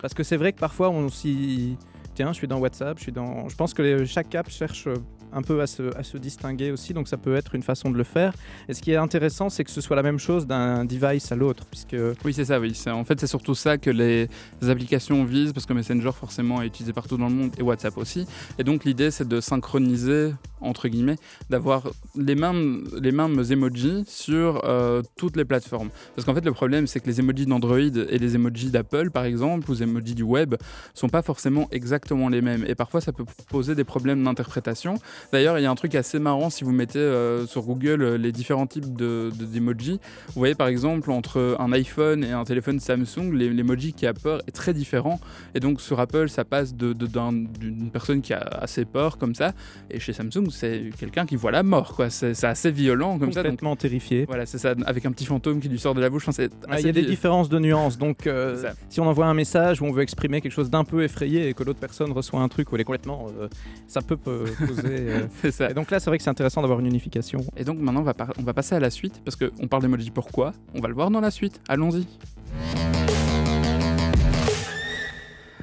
Parce 0.00 0.14
que 0.14 0.22
c'est 0.22 0.36
vrai 0.36 0.52
que 0.52 0.58
parfois, 0.58 0.90
on 0.90 1.08
s'y. 1.08 1.76
Tiens, 2.14 2.32
je 2.32 2.36
suis 2.38 2.48
dans 2.48 2.58
WhatsApp, 2.58 2.98
je 2.98 3.02
suis 3.04 3.12
dans. 3.12 3.48
Je 3.48 3.56
pense 3.56 3.74
que 3.74 3.82
les- 3.82 4.06
chaque 4.06 4.34
app 4.34 4.48
cherche 4.50 4.86
euh, 4.86 4.94
un 5.32 5.42
peu 5.42 5.60
à 5.60 5.66
se, 5.66 6.16
distinguer 6.16 6.70
aussi, 6.70 6.94
donc 6.94 7.08
ça 7.08 7.16
peut 7.16 7.36
être 7.36 7.54
une 7.54 7.62
façon 7.62 7.90
de 7.90 7.96
le 7.96 8.04
faire. 8.04 8.32
Et 8.68 8.74
ce 8.74 8.82
qui 8.82 8.92
est 8.92 8.96
intéressant, 8.96 9.48
c'est 9.48 9.64
que 9.64 9.70
ce 9.70 9.80
soit 9.80 9.96
la 9.96 10.02
même 10.02 10.18
chose 10.18 10.46
d'un 10.46 10.84
device 10.84 11.30
à 11.32 11.36
l'autre, 11.36 11.64
puisque. 11.70 11.96
Oui, 12.24 12.32
c'est 12.32 12.46
ça, 12.46 12.58
oui. 12.60 12.72
En 12.86 13.04
fait, 13.04 13.20
c'est 13.20 13.26
surtout 13.26 13.54
ça 13.54 13.78
que 13.78 13.90
les 13.90 14.28
applications 14.62 15.24
visent, 15.24 15.52
parce 15.52 15.66
que 15.66 15.72
Messenger, 15.72 16.10
forcément, 16.12 16.62
est 16.62 16.66
utilisé 16.66 16.92
partout 16.92 17.16
dans 17.16 17.28
le 17.28 17.34
monde, 17.34 17.50
et 17.58 17.62
WhatsApp 17.62 17.96
aussi. 17.98 18.26
Et 18.58 18.64
donc, 18.64 18.84
l'idée, 18.84 19.10
c'est 19.10 19.28
de 19.28 19.40
synchroniser, 19.40 20.32
entre 20.60 20.88
guillemets, 20.88 21.16
d'avoir 21.50 21.90
les 22.16 22.34
mêmes, 22.34 22.84
les 23.00 23.12
mêmes 23.12 23.42
emojis 23.50 24.04
sur 24.06 24.62
euh, 24.64 25.02
toutes 25.16 25.36
les 25.36 25.44
plateformes. 25.44 25.90
Parce 26.14 26.26
qu'en 26.26 26.34
fait, 26.34 26.44
le 26.44 26.52
problème, 26.52 26.86
c'est 26.86 27.00
que 27.00 27.06
les 27.06 27.20
emojis 27.20 27.46
d'Android 27.46 27.78
et 27.78 28.18
les 28.18 28.34
emojis 28.34 28.70
d'Apple, 28.70 29.10
par 29.10 29.24
exemple, 29.24 29.70
ou 29.70 29.74
les 29.74 29.82
emojis 29.82 30.14
du 30.14 30.22
web, 30.22 30.54
sont 30.94 31.08
pas 31.08 31.22
forcément 31.22 31.68
exactement 31.70 32.28
les 32.28 32.40
mêmes. 32.40 32.64
Et 32.66 32.74
parfois, 32.74 33.00
ça 33.00 33.12
peut 33.12 33.24
poser 33.48 33.74
des 33.74 33.84
problèmes 33.84 34.22
d'interprétation. 34.24 34.96
D'ailleurs, 35.32 35.58
il 35.58 35.62
y 35.62 35.66
a 35.66 35.70
un 35.70 35.74
truc 35.74 35.94
assez 35.94 36.18
marrant 36.18 36.50
si 36.50 36.64
vous 36.64 36.72
mettez 36.72 36.98
euh, 36.98 37.46
sur 37.46 37.62
Google 37.62 38.02
euh, 38.02 38.18
les 38.18 38.32
différents 38.32 38.66
types 38.66 38.94
de, 38.96 39.30
de- 39.38 39.44
d'emojis. 39.44 40.00
Vous 40.28 40.32
voyez 40.38 40.54
par 40.54 40.68
exemple 40.68 41.10
entre 41.10 41.56
un 41.58 41.72
iPhone 41.72 42.24
et 42.24 42.32
un 42.32 42.44
téléphone 42.44 42.80
Samsung, 42.80 43.32
l'emoji 43.32 43.92
qui 43.92 44.06
a 44.06 44.14
peur 44.14 44.40
est 44.46 44.52
très 44.52 44.74
différent. 44.74 45.20
Et 45.54 45.60
donc 45.60 45.80
sur 45.80 46.00
Apple, 46.00 46.28
ça 46.28 46.44
passe 46.44 46.74
de- 46.74 46.92
de- 46.92 47.06
d'un- 47.06 47.32
d'une 47.32 47.90
personne 47.90 48.20
qui 48.22 48.32
a 48.32 48.38
assez 48.40 48.84
peur 48.84 49.18
comme 49.18 49.34
ça, 49.34 49.52
et 49.90 50.00
chez 50.00 50.12
Samsung, 50.12 50.50
c'est 50.50 50.90
quelqu'un 50.98 51.26
qui 51.26 51.36
voit 51.36 51.50
la 51.50 51.62
mort. 51.62 51.94
quoi. 51.94 52.10
C'est 52.10 52.34
c'est 52.34 52.46
assez 52.46 52.70
violent 52.70 53.18
comme 53.18 53.32
ça. 53.32 53.42
Complètement 53.42 53.76
terrifié. 53.76 54.24
voilà, 54.26 54.46
c'est 54.46 54.58
ça, 54.58 54.74
avec 54.86 55.04
un 55.06 55.12
petit 55.12 55.24
fantôme 55.26 55.60
qui 55.60 55.68
lui 55.68 55.78
sort 55.78 55.94
de 55.94 56.00
la 56.00 56.10
bouche. 56.10 56.22
Enfin, 56.24 56.32
c'est 56.32 56.50
Ouais, 56.68 56.80
Il 56.80 56.86
y 56.86 56.88
a 56.88 56.92
des 56.92 57.02
différences 57.10 57.48
de 57.48 57.58
nuances. 57.58 57.98
Donc, 57.98 58.26
euh, 58.26 58.70
si 58.88 59.00
on 59.00 59.06
envoie 59.06 59.26
un 59.26 59.34
message 59.34 59.80
où 59.80 59.84
on 59.86 59.92
veut 59.92 60.02
exprimer 60.02 60.40
quelque 60.40 60.52
chose 60.52 60.70
d'un 60.70 60.84
peu 60.84 61.02
effrayé 61.02 61.48
et 61.48 61.54
que 61.54 61.62
l'autre 61.64 61.78
personne 61.80 62.10
reçoit 62.12 62.40
un 62.40 62.48
truc 62.48 62.70
où 62.70 62.74
elle 62.74 62.80
est 62.82 62.84
complètement. 62.84 63.26
euh, 63.40 63.48
ça 63.86 64.02
peut 64.02 64.16
poser. 64.16 65.07
Euh, 65.08 65.26
C'est 65.42 65.50
ça. 65.50 65.70
Et 65.70 65.74
donc 65.74 65.90
là, 65.90 66.00
c'est 66.00 66.10
vrai 66.10 66.18
que 66.18 66.24
c'est 66.24 66.30
intéressant 66.30 66.60
d'avoir 66.62 66.80
une 66.80 66.86
unification. 66.86 67.40
Et 67.56 67.64
donc 67.64 67.78
maintenant, 67.78 68.00
on 68.00 68.04
va, 68.04 68.14
par- 68.14 68.32
on 68.38 68.42
va 68.42 68.54
passer 68.54 68.74
à 68.74 68.80
la 68.80 68.90
suite, 68.90 69.20
parce 69.24 69.36
qu'on 69.36 69.66
parle 69.68 69.82
d'emoji 69.82 70.10
pourquoi? 70.10 70.52
On 70.74 70.80
va 70.80 70.88
le 70.88 70.94
voir 70.94 71.10
dans 71.10 71.20
la 71.20 71.30
suite. 71.30 71.60
Allons-y. 71.68 72.06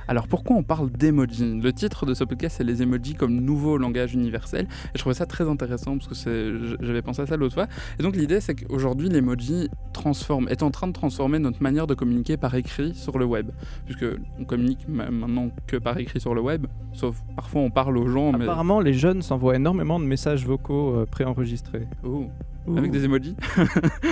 Alors 0.08 0.28
pourquoi 0.28 0.56
on 0.56 0.64
parle 0.64 0.92
d'emoji? 0.92 1.60
Le 1.60 1.74
titre 1.74 2.06
de 2.06 2.14
ce 2.14 2.24
podcast 2.24 2.58
c'est 2.58 2.64
les 2.64 2.82
emojis 2.84 3.16
comme 3.16 3.36
nouveau 3.42 3.78
langage 3.78 4.14
universel 4.14 4.66
et 4.66 4.90
je 4.96 5.00
trouvais 5.00 5.16
ça 5.16 5.26
très 5.26 5.48
intéressant 5.50 5.98
parce 5.98 6.24
que 6.24 6.76
j'avais 6.82 7.02
pensé 7.02 7.22
à 7.22 7.26
ça 7.26 7.38
l'autre 7.38 7.56
fois. 7.56 7.68
Et 8.00 8.04
donc 8.04 8.16
l'idée 8.16 8.40
c'est 8.40 8.56
qu'aujourd'hui 8.56 9.10
l'emoji 9.10 9.70
transforme, 9.94 10.48
est 10.50 10.62
en 10.64 10.72
train 10.72 10.88
de 10.88 10.94
transformer 10.94 11.40
notre 11.40 11.64
manière 11.64 11.88
de 11.88 11.94
communiquer 11.94 12.38
par 12.38 12.54
écrit 12.56 12.94
sur 12.94 13.18
le 13.18 13.26
web. 13.26 13.50
Puisque 13.86 14.06
on 14.40 14.46
communique 14.46 14.88
ma- 14.88 15.10
maintenant 15.10 15.50
que 15.68 15.78
par 15.78 15.98
écrit 15.98 16.20
sur 16.20 16.36
le 16.36 16.42
web, 16.42 16.68
sauf 16.94 17.22
parfois 17.36 17.62
on 17.62 17.72
parle 17.72 17.98
aux 17.98 18.08
gens 18.08 18.32
mais... 18.32 18.44
Apparemment, 18.44 18.80
les 18.80 18.94
jeunes 18.94 19.22
s'envoient 19.22 19.56
énormément 19.56 20.00
de 20.00 20.06
messages 20.06 20.46
vocaux 20.46 20.96
euh, 20.96 21.06
préenregistrés. 21.06 21.88
Oh. 22.04 22.28
Avec 22.76 22.92
des 22.92 23.06
emojis. 23.06 23.36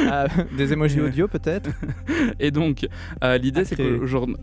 Ah, 0.09 0.27
des 0.57 0.73
emojis 0.73 1.00
audio 1.00 1.27
peut-être 1.27 1.69
Et 2.39 2.51
donc, 2.51 2.88
euh, 3.23 3.38
l'idée, 3.38 3.65
c'est 3.65 3.75
qu'aujourd'hui, 3.75 4.35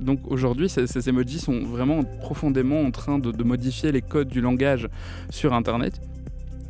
donc 0.00 0.20
aujourd'hui, 0.30 0.68
ces, 0.68 0.86
ces 0.86 1.08
emojis 1.08 1.38
sont 1.38 1.60
vraiment 1.60 2.02
profondément 2.04 2.82
en 2.82 2.90
train 2.90 3.18
de, 3.18 3.32
de 3.32 3.44
modifier 3.44 3.92
les 3.92 4.02
codes 4.02 4.28
du 4.28 4.40
langage 4.40 4.88
sur 5.30 5.52
Internet. 5.54 6.00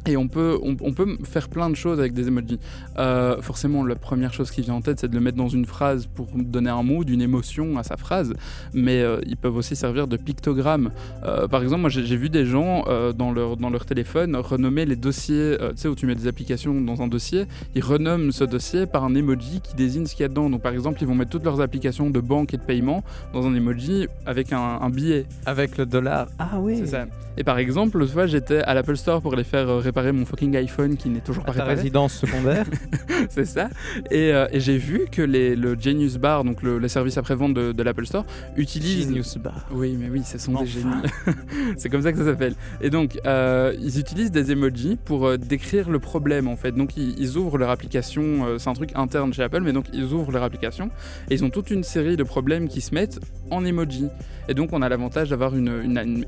Et 0.06 0.17
on 0.17 0.29
peut, 0.29 0.59
on, 0.62 0.77
on 0.81 0.93
peut 0.93 1.17
faire 1.25 1.49
plein 1.49 1.71
de 1.71 1.75
choses 1.77 1.99
avec 1.99 2.12
des 2.12 2.29
emojis. 2.29 2.59
Euh, 2.99 3.41
forcément, 3.41 3.85
la 3.85 3.95
première 3.97 4.33
chose 4.35 4.51
qui 4.51 4.61
vient 4.61 4.75
en 4.75 4.83
tête, 4.83 5.01
c'est 5.01 5.09
de 5.09 5.15
le 5.15 5.21
mettre 5.21 5.39
dans 5.39 5.49
une 5.49 5.65
phrase 5.65 6.06
pour 6.06 6.29
donner 6.35 6.71
un 6.71 6.83
mood, 6.83 7.09
une 7.09 7.23
émotion 7.23 7.79
à 7.79 7.83
sa 7.83 7.97
phrase. 7.97 8.35
Mais 8.75 9.01
euh, 9.01 9.21
ils 9.27 9.37
peuvent 9.37 9.56
aussi 9.56 9.77
servir 9.77 10.06
de 10.06 10.17
pictogrammes. 10.17 10.91
Euh, 11.25 11.49
par 11.49 11.62
exemple, 11.62 11.81
moi, 11.83 11.91
j'ai 11.91 12.17
vu 12.17 12.29
des 12.29 12.45
gens 12.45 12.85
euh, 12.89 13.12
dans, 13.12 13.33
leur, 13.33 13.56
dans 13.56 13.71
leur 13.71 13.87
téléphone 13.87 14.37
renommer 14.37 14.85
les 14.85 14.97
dossiers, 14.97 15.56
euh, 15.61 15.71
tu 15.71 15.79
sais, 15.83 15.89
où 15.89 15.95
tu 15.95 16.06
mets 16.06 16.15
des 16.15 16.27
applications 16.27 16.81
dans 16.81 17.01
un 17.03 17.09
dossier, 17.09 17.47
ils 17.75 17.83
renomment 17.83 18.31
ce 18.31 18.45
dossier 18.45 18.87
par 18.87 19.05
un 19.05 19.15
emoji 19.15 19.61
qui 19.62 19.75
désigne 19.75 20.06
ce 20.06 20.15
qu'il 20.15 20.23
y 20.23 20.27
a 20.27 20.29
dedans. 20.29 20.51
Donc, 20.51 20.62
par 20.62 20.73
exemple, 20.73 20.99
ils 21.01 21.06
vont 21.06 21.15
mettre 21.15 21.31
toutes 21.31 21.45
leurs 21.45 21.61
applications 21.61 22.11
de 22.11 22.21
banque 22.21 22.53
et 22.53 22.56
de 22.59 22.62
paiement 22.62 23.03
dans 23.33 23.47
un 23.47 23.55
emoji 23.55 24.06
avec 24.27 24.53
un, 24.53 24.59
un 24.81 24.91
billet. 24.91 25.27
Avec 25.47 25.79
le 25.79 25.87
dollar. 25.87 26.29
Ah 26.39 26.59
oui 26.61 26.77
C'est 26.79 26.89
ça. 26.89 27.06
Et 27.37 27.43
par 27.43 27.59
exemple, 27.59 27.99
l'autre 27.99 28.12
fois, 28.12 28.27
j'étais 28.27 28.59
à 28.62 28.75
l'Apple 28.75 28.97
Store 28.97 29.21
pour 29.21 29.35
aller 29.35 29.43
faire 29.45 29.69
euh, 29.69 29.81
réparer 29.94 30.12
mon 30.12 30.25
fucking 30.25 30.56
iPhone 30.56 30.96
qui 30.96 31.08
n'est 31.08 31.20
toujours 31.20 31.44
À 31.44 31.46
pas 31.46 31.52
ta 31.52 31.58
réparé. 31.64 31.76
résidence 31.76 32.14
secondaire. 32.14 32.67
C'est 33.31 33.44
ça. 33.44 33.69
Et, 34.11 34.32
euh, 34.32 34.46
et 34.50 34.58
j'ai 34.58 34.76
vu 34.76 35.02
que 35.11 35.23
les, 35.23 35.55
le 35.55 35.76
Genius 35.79 36.17
Bar, 36.17 36.43
donc 36.43 36.62
le, 36.62 36.79
le 36.79 36.88
service 36.88 37.17
après-vente 37.17 37.55
de, 37.55 37.70
de 37.73 37.82
l'Apple 37.82 38.05
Store, 38.06 38.25
utilise. 38.56 39.06
Genius 39.06 39.37
Bar. 39.38 39.67
Oui, 39.73 39.96
mais 39.99 40.08
oui, 40.11 40.23
ce 40.25 40.37
sont 40.38 40.52
des 40.61 40.67
génies. 40.67 40.91
c'est 41.77 41.89
comme 41.89 42.03
ça 42.03 42.10
que 42.13 42.19
ça 42.19 42.24
s'appelle. 42.24 42.55
Et 42.81 42.91
donc, 42.91 43.19
euh, 43.24 43.72
ils 43.81 43.98
utilisent 44.01 44.32
des 44.32 44.51
emojis 44.51 44.98
pour 45.05 45.27
euh, 45.27 45.36
décrire 45.39 45.89
le 45.91 46.01
problème, 46.01 46.48
en 46.48 46.56
fait. 46.56 46.72
Donc, 46.72 46.96
ils, 46.96 47.17
ils 47.19 47.36
ouvrent 47.36 47.58
leur 47.58 47.70
application, 47.70 48.58
c'est 48.58 48.69
un 48.69 48.74
truc 48.74 48.91
interne 48.96 49.32
chez 49.32 49.43
Apple, 49.44 49.60
mais 49.63 49.72
donc 49.72 49.86
ils 49.93 50.13
ouvrent 50.13 50.32
leur 50.32 50.43
application 50.43 50.91
et 51.31 51.34
ils 51.34 51.44
ont 51.44 51.51
toute 51.51 51.70
une 51.70 51.84
série 51.84 52.17
de 52.17 52.22
problèmes 52.24 52.69
qui 52.69 52.81
se 52.81 52.94
mettent 52.94 53.20
en 53.51 53.65
emoji. 53.65 54.08
Et 54.48 54.55
donc, 54.55 54.72
on 54.72 54.82
a 54.82 54.89
l'avantage 54.89 55.31
d'avoir 55.31 55.55
une. 55.56 55.69
une- 55.84 55.98
une- 55.98 56.24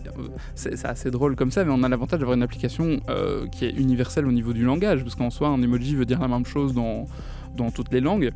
c'est 0.55 0.85
assez 0.87 1.11
drôle 1.11 1.37
comme 1.37 1.51
ça, 1.51 1.65
mais 1.65 1.73
on 1.75 1.83
a 1.83 1.89
l'avantage 1.89 2.21
d'avoir 2.21 2.37
une 2.37 2.43
application 2.43 3.01
qui 3.57 3.65
est 3.65 3.71
universelle 3.71 4.27
au 4.27 4.33
niveau 4.33 4.53
du 4.53 4.65
langage, 4.65 5.03
parce 5.03 5.15
qu'en 5.15 5.31
soi, 5.31 5.49
un 5.49 5.63
emoji 5.63 5.95
veut 5.95 6.05
dire 6.05 6.21
la 6.21 6.29
même 6.29 6.45
chose 6.45 6.75
dans, 6.75 7.07
dans 7.57 7.71
toutes 7.71 7.91
les 7.93 8.01
langues. 8.01 8.33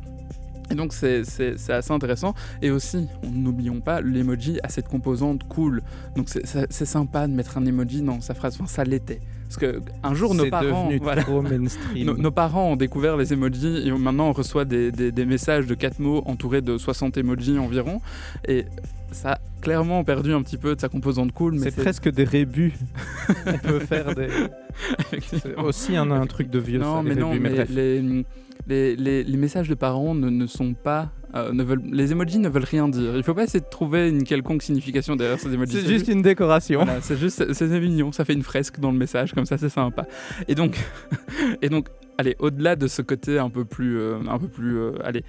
Et 0.71 0.75
donc 0.75 0.93
c'est 0.93 1.21
assez 1.69 1.91
intéressant. 1.91 2.33
Et 2.61 2.71
aussi, 2.71 3.07
n'oublions 3.23 3.81
pas, 3.81 4.01
l'emoji 4.01 4.59
a 4.63 4.69
cette 4.69 4.87
composante 4.87 5.43
cool. 5.47 5.83
Donc 6.15 6.27
c'est 6.29 6.85
sympa 6.85 7.27
de 7.27 7.33
mettre 7.33 7.57
un 7.57 7.65
emoji 7.65 8.01
dans 8.01 8.21
sa 8.21 8.33
phrase. 8.33 8.55
Enfin, 8.55 8.67
ça 8.67 8.83
l'était. 8.83 9.19
Parce 9.53 9.73
que 9.73 9.81
un 10.03 10.13
jour, 10.13 10.33
nos 10.33 10.49
parents, 10.49 10.85
devenu 10.87 10.99
voilà, 11.03 11.23
trop 11.23 11.41
mainstream. 11.41 12.05
nos, 12.07 12.15
nos 12.17 12.31
parents 12.31 12.71
ont 12.71 12.75
découvert 12.77 13.17
les 13.17 13.33
emojis 13.33 13.83
et 13.85 13.91
maintenant 13.91 14.29
on 14.29 14.33
reçoit 14.33 14.63
des, 14.63 14.91
des- 14.91 15.11
des 15.11 15.25
messages 15.25 15.67
de 15.67 15.73
4 15.75 15.99
mots 15.99 16.21
entourés 16.25 16.61
de 16.61 16.77
60 16.77 17.17
emojis 17.17 17.57
environ. 17.59 17.99
Et 18.47 18.65
ça 19.11 19.33
a 19.33 19.37
clairement 19.61 20.03
perdu 20.05 20.31
un 20.33 20.41
petit 20.41 20.55
peu 20.57 20.73
de 20.75 20.79
sa 20.79 20.87
composante 20.87 21.33
cool. 21.33 21.55
mais 21.55 21.69
C'est 21.69 21.81
presque 21.81 22.09
des 22.09 22.23
rébus. 22.23 22.73
On 23.45 23.57
peut 23.57 23.79
faire 23.79 24.15
des. 24.15 24.27
C'est 25.21 25.55
aussi 25.55 25.95
un, 25.97 26.09
un 26.11 26.25
truc 26.27 26.49
de 26.49 26.59
vieux. 26.59 26.79
Non, 26.79 26.97
ça, 26.97 27.03
les 27.03 27.09
mais 27.15 27.21
non, 27.21 27.31
rébus, 27.31 27.41
mais 27.41 27.65
les, 27.65 28.23
les, 28.67 28.95
les- 28.95 29.23
les 29.25 29.37
messages 29.37 29.67
de 29.67 29.75
parents 29.75 30.15
ne, 30.15 30.29
ne 30.29 30.47
sont 30.47 30.73
pas. 30.73 31.09
Euh, 31.35 31.51
ne 31.53 31.63
veulent, 31.63 31.81
les 31.91 32.11
emojis 32.11 32.39
ne 32.39 32.49
veulent 32.49 32.63
rien 32.63 32.89
dire. 32.89 33.15
Il 33.15 33.23
faut 33.23 33.33
pas 33.33 33.43
essayer 33.43 33.61
de 33.61 33.69
trouver 33.69 34.09
une 34.09 34.23
quelconque 34.23 34.63
signification 34.63 35.15
derrière 35.15 35.39
ces 35.39 35.53
emojis. 35.53 35.73
C'est 35.73 35.87
juste 35.87 36.07
une 36.07 36.21
décoration. 36.21 36.83
Voilà, 36.83 37.01
c'est 37.01 37.17
juste, 37.17 37.53
c'est 37.53 37.67
c'est 37.67 37.79
mignon, 37.79 38.11
ça 38.11 38.25
fait 38.25 38.33
une 38.33 38.43
fresque 38.43 38.79
dans 38.79 38.91
le 38.91 38.97
message, 38.97 39.33
comme 39.33 39.45
ça 39.45 39.57
c'est 39.57 39.69
sympa. 39.69 40.05
Et 40.47 40.55
donc, 40.55 40.77
et 41.61 41.69
donc, 41.69 41.87
allez, 42.17 42.35
au-delà 42.39 42.75
de 42.75 42.87
ce 42.87 43.01
côté 43.01 43.39
un 43.39 43.49
peu 43.49 43.65
plus, 43.65 43.99
euh, 43.99 44.19
un 44.29 44.37
peu 44.37 44.47
plus, 44.47 44.77
euh, 44.77 44.91
allez, 45.03 45.23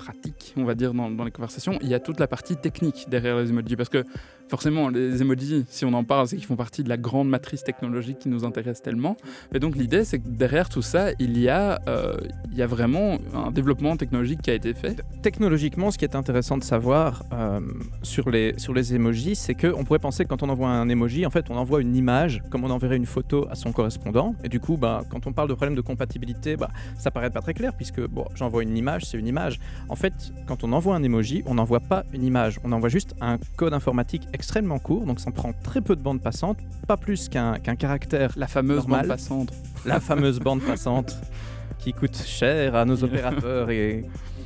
pratique, 0.00 0.54
on 0.56 0.64
va 0.64 0.74
dire, 0.74 0.94
dans, 0.94 1.24
les 1.24 1.30
conversations, 1.30 1.78
il 1.82 1.88
y 1.88 1.94
a 1.94 2.00
toute 2.00 2.18
la 2.20 2.26
partie 2.26 2.56
technique 2.56 3.06
derrière 3.08 3.36
les 3.36 3.50
emojis. 3.50 3.76
Parce 3.76 3.88
que 3.88 4.04
forcément, 4.48 4.88
les 4.88 5.20
emojis, 5.20 5.64
si 5.68 5.84
on 5.84 5.92
en 5.92 6.04
parle, 6.04 6.26
c'est 6.26 6.36
qu'ils 6.36 6.46
font 6.46 6.56
partie 6.56 6.82
de 6.82 6.88
la 6.88 6.96
grande 6.96 7.28
matrice 7.28 7.62
technologique 7.62 8.18
qui 8.20 8.28
nous 8.28 8.44
intéresse 8.44 8.82
tellement. 8.82 9.16
Et 9.54 9.58
donc 9.58 9.76
l'idée, 9.76 10.04
c'est 10.04 10.18
que 10.18 10.28
derrière 10.28 10.68
tout 10.68 10.82
ça, 10.82 11.10
il 11.18 11.38
y, 11.38 11.48
a, 11.48 11.80
euh, 11.88 12.16
il 12.50 12.56
y 12.56 12.62
a 12.62 12.66
vraiment 12.66 13.18
un 13.34 13.50
développement 13.50 13.96
technologique 13.96 14.42
qui 14.42 14.50
a 14.50 14.54
été 14.54 14.74
fait. 14.74 15.02
Technologiquement, 15.22 15.90
ce 15.90 15.98
qui 15.98 16.04
est 16.04 16.16
intéressant 16.16 16.56
de 16.56 16.64
savoir 16.64 17.22
euh, 17.32 17.60
sur, 18.02 18.30
les, 18.30 18.54
sur 18.58 18.72
les 18.72 18.94
emojis, 18.94 19.36
c'est 19.36 19.54
qu'on 19.54 19.84
pourrait 19.84 19.98
penser 19.98 20.24
que 20.24 20.30
quand 20.30 20.42
on 20.42 20.48
envoie 20.48 20.68
un 20.68 20.88
emoji, 20.88 21.26
en 21.26 21.30
fait, 21.30 21.50
on 21.50 21.56
envoie 21.56 21.80
une 21.80 21.94
image, 21.94 22.42
comme 22.50 22.64
on 22.64 22.70
enverrait 22.70 22.96
une 22.96 23.06
photo 23.06 23.46
à 23.50 23.54
son 23.54 23.72
correspondant. 23.72 24.34
Et 24.42 24.48
du 24.48 24.60
coup, 24.60 24.76
bah, 24.76 25.02
quand 25.10 25.26
on 25.26 25.32
parle 25.32 25.48
de 25.48 25.54
problème 25.54 25.76
de 25.76 25.80
compatibilité, 25.82 26.56
bah, 26.56 26.70
ça 26.98 27.10
paraît 27.10 27.30
pas 27.30 27.40
très 27.40 27.54
clair, 27.54 27.74
puisque 27.76 28.00
bon, 28.06 28.24
j'envoie 28.34 28.62
une 28.62 28.76
image, 28.76 29.04
c'est 29.04 29.18
une 29.18 29.26
image. 29.26 29.60
En 29.90 29.96
fait, 29.96 30.32
quand 30.46 30.62
on 30.62 30.72
envoie 30.72 30.94
un 30.94 31.02
emoji, 31.02 31.42
on 31.46 31.54
n'envoie 31.54 31.80
pas 31.80 32.04
une 32.12 32.22
image, 32.22 32.60
on 32.62 32.70
envoie 32.70 32.88
juste 32.88 33.16
un 33.20 33.38
code 33.56 33.74
informatique 33.74 34.22
extrêmement 34.32 34.78
court, 34.78 35.04
donc 35.04 35.18
ça 35.18 35.32
prend 35.32 35.52
très 35.52 35.80
peu 35.80 35.96
de 35.96 36.00
bande 36.00 36.22
passante, 36.22 36.58
pas 36.86 36.96
plus 36.96 37.28
qu'un 37.28 37.58
qu'un 37.58 37.74
caractère. 37.74 38.32
La 38.36 38.46
fameuse 38.46 38.76
Normal. 38.76 39.00
bande 39.00 39.08
passante. 39.08 39.52
La 39.84 39.98
fameuse 39.98 40.38
bande 40.38 40.62
passante 40.62 41.18
qui 41.80 41.92
coûte 41.92 42.16
cher 42.24 42.76
à 42.76 42.84
nos 42.84 43.02
opérateurs 43.02 43.70
et 43.70 44.04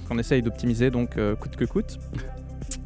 qu'on 0.08 0.18
essaye 0.18 0.40
d'optimiser 0.40 0.90
donc 0.90 1.18
euh, 1.18 1.36
coûte 1.36 1.56
que 1.56 1.66
coûte. 1.66 1.98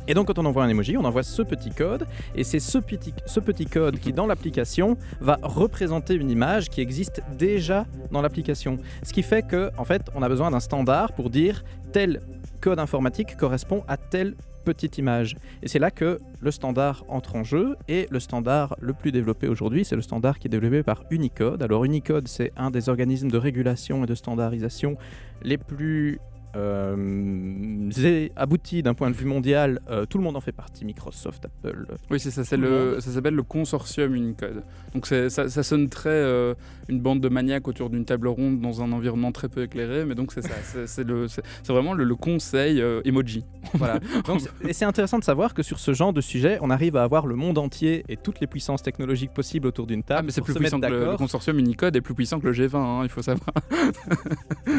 Et 0.08 0.14
donc 0.14 0.26
quand 0.26 0.38
on 0.38 0.44
envoie 0.44 0.64
un 0.64 0.68
emoji, 0.68 0.96
on 0.96 1.04
envoie 1.04 1.22
ce 1.22 1.42
petit 1.42 1.70
code 1.70 2.06
et 2.34 2.42
c'est 2.42 2.60
ce 2.60 2.78
petit, 2.78 3.14
ce 3.26 3.38
petit 3.38 3.66
code 3.66 4.00
qui 4.00 4.12
dans 4.12 4.26
l'application 4.26 4.96
va 5.20 5.38
représenter 5.42 6.14
une 6.14 6.30
image 6.30 6.70
qui 6.70 6.80
existe 6.80 7.22
déjà 7.38 7.86
dans 8.10 8.22
l'application. 8.22 8.78
Ce 9.04 9.12
qui 9.12 9.22
fait 9.22 9.46
que 9.46 9.70
en 9.76 9.84
fait, 9.84 10.02
on 10.16 10.22
a 10.22 10.28
besoin 10.28 10.50
d'un 10.50 10.60
standard 10.60 11.12
pour 11.12 11.30
dire 11.30 11.62
tel 11.92 12.20
code 12.60 12.78
informatique 12.78 13.36
correspond 13.36 13.84
à 13.88 13.96
telle 13.96 14.34
petite 14.64 14.98
image. 14.98 15.36
Et 15.62 15.68
c'est 15.68 15.78
là 15.78 15.90
que 15.90 16.18
le 16.40 16.50
standard 16.50 17.04
entre 17.08 17.36
en 17.36 17.44
jeu 17.44 17.76
et 17.88 18.06
le 18.10 18.20
standard 18.20 18.76
le 18.80 18.92
plus 18.92 19.12
développé 19.12 19.48
aujourd'hui, 19.48 19.84
c'est 19.84 19.96
le 19.96 20.02
standard 20.02 20.38
qui 20.38 20.48
est 20.48 20.50
développé 20.50 20.82
par 20.82 21.04
Unicode. 21.10 21.62
Alors 21.62 21.84
Unicode, 21.84 22.28
c'est 22.28 22.52
un 22.56 22.70
des 22.70 22.88
organismes 22.88 23.30
de 23.30 23.38
régulation 23.38 24.04
et 24.04 24.06
de 24.06 24.14
standardisation 24.14 24.96
les 25.42 25.56
plus 25.56 26.18
euh, 26.56 27.88
zé- 27.90 28.32
aboutis 28.36 28.82
d'un 28.82 28.94
point 28.94 29.10
de 29.10 29.16
vue 29.16 29.24
mondial. 29.26 29.80
Euh, 29.90 30.06
tout 30.06 30.18
le 30.18 30.24
monde 30.24 30.36
en 30.36 30.40
fait 30.40 30.52
partie, 30.52 30.84
Microsoft, 30.84 31.44
Apple. 31.44 31.86
Oui, 32.10 32.18
c'est 32.20 32.30
ça, 32.30 32.44
c'est 32.44 32.56
le 32.56 32.94
le, 32.94 33.00
ça 33.00 33.10
s'appelle 33.10 33.34
le 33.34 33.42
consortium 33.42 34.14
Unicode. 34.14 34.62
Donc 34.94 35.06
c'est- 35.06 35.30
ça, 35.30 35.48
ça 35.48 35.62
sonne 35.62 35.88
très 35.88 36.08
euh, 36.10 36.54
une 36.88 37.00
bande 37.00 37.20
de 37.20 37.28
maniaques 37.28 37.68
autour 37.68 37.90
d'une 37.90 38.04
table 38.04 38.28
ronde 38.28 38.60
dans 38.60 38.82
un 38.82 38.92
environnement 38.92 39.32
très 39.32 39.48
peu 39.48 39.62
éclairé, 39.62 40.04
mais 40.04 40.14
donc 40.14 40.32
c'est 40.32 40.42
ça, 40.42 40.54
c'est- 40.62 40.86
c'est 40.86 41.06
c'est 41.28 41.42
c'est 41.62 41.72
vraiment 41.72 41.92
le, 41.94 42.04
le 42.04 42.14
conseil 42.16 42.80
euh, 42.80 43.00
emoji. 43.04 43.44
Voilà. 43.74 43.98
Donc, 44.26 44.40
c'est- 44.40 44.50
et 44.68 44.72
c'est 44.72 44.84
intéressant 44.84 45.18
de 45.18 45.24
savoir 45.24 45.54
que 45.54 45.62
sur 45.62 45.78
ce 45.78 45.92
genre 45.92 46.12
de 46.12 46.20
sujet, 46.20 46.58
on 46.62 46.70
arrive 46.70 46.96
à 46.96 47.02
avoir 47.02 47.26
le 47.26 47.34
monde 47.36 47.58
entier 47.58 48.04
et 48.08 48.16
toutes 48.16 48.40
les 48.40 48.46
puissances 48.46 48.82
technologiques 48.82 49.32
possibles 49.32 49.66
autour 49.66 49.86
d'une 49.86 50.00
Ah, 50.00 50.14
table. 50.16 50.26
mais 50.26 50.32
c'est 50.32 50.40
plus 50.42 50.54
puissant 50.54 50.80
que 50.80 50.86
le, 50.86 51.16
consortium 51.16 51.58
Unicode 51.58 51.94
est 51.96 52.00
plus 52.00 52.14
puissant 52.14 52.40
que 52.40 52.46
le 52.46 52.52
G20, 52.52 52.76
hein, 52.76 53.00
il 53.02 53.08
faut 53.08 53.22
savoir. 53.22 53.50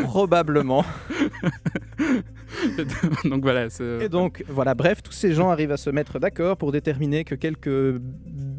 Probablement. 0.03 0.83
donc 3.25 3.41
voilà, 3.41 3.67
Et 4.01 4.09
donc, 4.09 4.43
voilà, 4.47 4.73
bref, 4.73 5.01
tous 5.03 5.11
ces 5.11 5.33
gens 5.33 5.49
arrivent 5.49 5.71
à 5.71 5.77
se 5.77 5.89
mettre 5.89 6.19
d'accord 6.19 6.57
pour 6.57 6.71
déterminer 6.71 7.23
que 7.23 7.35
quelques 7.35 8.01